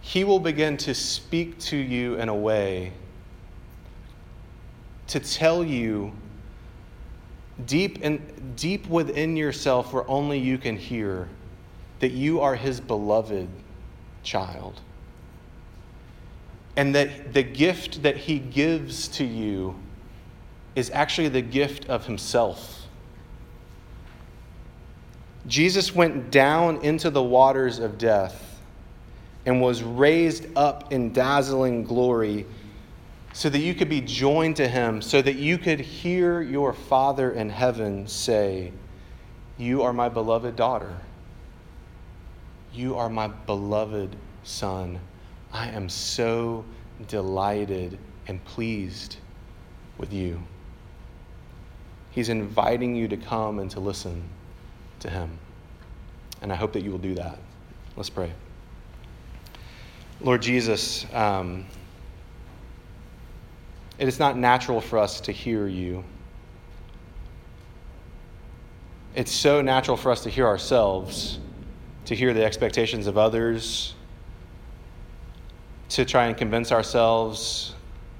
He 0.00 0.24
will 0.24 0.40
begin 0.40 0.78
to 0.78 0.94
speak 0.94 1.58
to 1.58 1.76
you 1.76 2.14
in 2.14 2.30
a 2.30 2.34
way 2.34 2.94
to 5.08 5.20
tell 5.20 5.62
you 5.62 6.14
deep, 7.66 8.02
in, 8.02 8.54
deep 8.56 8.86
within 8.88 9.36
yourself, 9.36 9.92
where 9.92 10.08
only 10.08 10.38
you 10.38 10.58
can 10.58 10.76
hear, 10.76 11.28
that 12.00 12.12
you 12.12 12.40
are 12.40 12.54
His 12.54 12.80
beloved 12.80 13.48
child 14.22 14.80
and 16.76 16.94
that 16.94 17.32
the 17.32 17.42
gift 17.42 18.02
that 18.02 18.16
he 18.16 18.38
gives 18.38 19.08
to 19.08 19.24
you 19.24 19.74
is 20.76 20.90
actually 20.90 21.28
the 21.28 21.42
gift 21.42 21.86
of 21.90 22.06
himself. 22.06 22.86
Jesus 25.46 25.94
went 25.94 26.30
down 26.30 26.76
into 26.82 27.10
the 27.10 27.22
waters 27.22 27.78
of 27.80 27.98
death 27.98 28.60
and 29.46 29.60
was 29.60 29.82
raised 29.82 30.46
up 30.56 30.92
in 30.92 31.12
dazzling 31.12 31.82
glory 31.82 32.46
so 33.32 33.48
that 33.48 33.58
you 33.58 33.74
could 33.74 33.88
be 33.88 34.00
joined 34.00 34.56
to 34.56 34.66
him, 34.66 35.00
so 35.00 35.22
that 35.22 35.36
you 35.36 35.58
could 35.58 35.80
hear 35.80 36.40
your 36.40 36.72
Father 36.72 37.32
in 37.32 37.48
heaven 37.48 38.06
say, 38.06 38.72
You 39.56 39.82
are 39.82 39.92
my 39.92 40.08
beloved 40.08 40.56
daughter. 40.56 40.96
You 42.72 42.96
are 42.96 43.08
my 43.08 43.28
beloved 43.28 44.16
son. 44.42 45.00
I 45.52 45.68
am 45.68 45.88
so 45.88 46.64
delighted 47.08 47.98
and 48.26 48.44
pleased 48.44 49.16
with 49.98 50.12
you. 50.12 50.42
He's 52.10 52.28
inviting 52.28 52.94
you 52.94 53.06
to 53.08 53.16
come 53.16 53.58
and 53.58 53.70
to 53.72 53.80
listen 53.80 54.22
to 55.00 55.10
Him. 55.10 55.38
And 56.42 56.52
I 56.52 56.56
hope 56.56 56.72
that 56.72 56.82
you 56.82 56.90
will 56.90 56.98
do 56.98 57.14
that. 57.14 57.38
Let's 57.96 58.10
pray. 58.10 58.32
Lord 60.20 60.42
Jesus, 60.42 61.06
um, 61.12 61.66
it 64.00 64.08
is 64.08 64.18
not 64.18 64.36
natural 64.36 64.80
for 64.80 64.98
us 64.98 65.20
to 65.20 65.30
hear 65.30 65.68
you. 65.68 66.02
It's 69.14 69.30
so 69.30 69.60
natural 69.60 69.96
for 69.96 70.10
us 70.10 70.22
to 70.22 70.30
hear 70.30 70.46
ourselves, 70.46 71.38
to 72.06 72.16
hear 72.16 72.34
the 72.34 72.44
expectations 72.44 73.06
of 73.06 73.16
others 73.18 73.94
to 75.90 76.04
try 76.04 76.26
and 76.26 76.36
convince 76.36 76.72
ourselves 76.72 77.74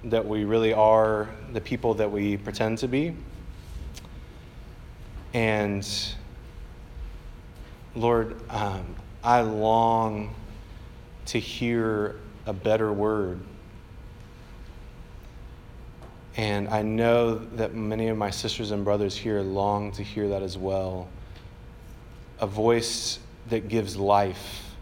that 0.04 0.26
we 0.26 0.44
really 0.44 0.72
are 0.72 1.28
the 1.52 1.60
people 1.60 1.94
that 1.94 2.10
we 2.10 2.36
pretend 2.36 2.76
to 2.78 2.88
be. 2.88 3.14
And 5.32 5.88
Lord, 7.94 8.36
um, 8.50 8.96
I 9.22 9.40
long 9.42 10.34
to 11.26 11.38
hear 11.38 12.16
a 12.44 12.52
better 12.52 12.92
word. 12.92 13.40
And 16.36 16.68
I 16.68 16.82
know 16.82 17.34
that 17.34 17.74
many 17.74 18.08
of 18.08 18.16
my 18.16 18.30
sisters 18.30 18.70
and 18.70 18.84
brothers 18.84 19.16
here 19.16 19.40
long 19.40 19.92
to 19.92 20.02
hear 20.02 20.28
that 20.28 20.42
as 20.42 20.56
well. 20.56 21.08
A 22.40 22.46
voice 22.46 23.18
that 23.48 23.68
gives 23.68 23.96
life, 23.96 24.74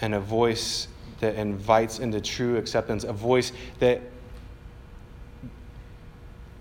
and 0.00 0.14
a 0.14 0.20
voice 0.20 0.88
that 1.20 1.36
invites 1.36 1.98
into 1.98 2.20
true 2.20 2.56
acceptance, 2.56 3.04
a 3.04 3.12
voice 3.12 3.52
that 3.78 4.00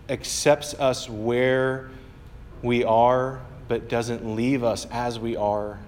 accepts 0.10 0.74
us 0.76 1.10
where 1.10 1.90
we 2.62 2.84
are, 2.84 3.42
but 3.68 3.90
doesn't 3.90 4.36
leave 4.36 4.64
us 4.64 4.86
as 4.92 5.18
we 5.18 5.36
are. 5.36 5.80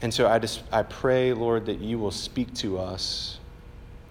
And 0.00 0.12
so 0.12 0.26
I 0.26 0.38
just 0.38 0.62
I 0.72 0.82
pray, 0.82 1.32
Lord, 1.32 1.66
that 1.66 1.78
you 1.78 1.98
will 1.98 2.10
speak 2.10 2.52
to 2.56 2.78
us, 2.78 3.38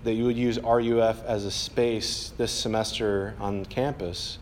that 0.04 0.14
you 0.14 0.26
would 0.26 0.38
use 0.38 0.60
RUF 0.60 1.24
as 1.26 1.46
a 1.46 1.52
space 1.52 2.34
this 2.38 2.52
semester 2.52 3.36
on 3.40 3.66
campus 3.66 4.40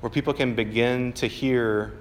where 0.00 0.10
people 0.10 0.32
can 0.32 0.54
begin 0.54 1.12
to 1.14 1.26
hear 1.26 1.92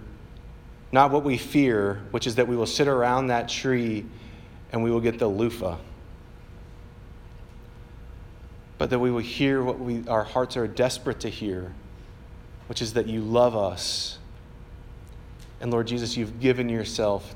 not 0.91 1.11
what 1.11 1.23
we 1.23 1.37
fear, 1.37 2.01
which 2.11 2.27
is 2.27 2.35
that 2.35 2.47
we 2.47 2.55
will 2.55 2.65
sit 2.65 2.87
around 2.87 3.27
that 3.27 3.49
tree 3.49 4.05
and 4.71 4.83
we 4.83 4.91
will 4.91 4.99
get 4.99 5.17
the 5.17 5.27
loofah. 5.27 5.77
But 8.77 8.89
that 8.89 8.99
we 8.99 9.09
will 9.09 9.19
hear 9.19 9.63
what 9.63 9.79
we, 9.79 10.07
our 10.07 10.23
hearts 10.23 10.57
are 10.57 10.67
desperate 10.67 11.21
to 11.21 11.29
hear, 11.29 11.73
which 12.67 12.81
is 12.81 12.93
that 12.93 13.07
you 13.07 13.21
love 13.21 13.55
us. 13.55 14.19
And 15.61 15.71
Lord 15.71 15.87
Jesus, 15.87 16.17
you've 16.17 16.39
given 16.39 16.67
yourself 16.67 17.35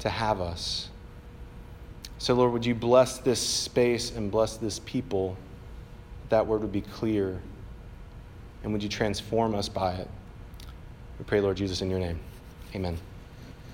to 0.00 0.08
have 0.08 0.40
us. 0.40 0.88
So, 2.18 2.34
Lord, 2.34 2.52
would 2.52 2.66
you 2.66 2.74
bless 2.74 3.18
this 3.18 3.40
space 3.40 4.14
and 4.14 4.30
bless 4.30 4.56
this 4.56 4.80
people? 4.80 5.36
That 6.30 6.46
word 6.46 6.62
would 6.62 6.72
be 6.72 6.80
clear. 6.80 7.40
And 8.62 8.72
would 8.72 8.82
you 8.82 8.88
transform 8.88 9.54
us 9.54 9.68
by 9.68 9.94
it? 9.94 10.08
We 11.18 11.24
pray, 11.24 11.40
Lord 11.40 11.56
Jesus, 11.56 11.80
in 11.80 11.90
your 11.90 12.00
name. 12.00 12.18
Amen. 12.74 12.98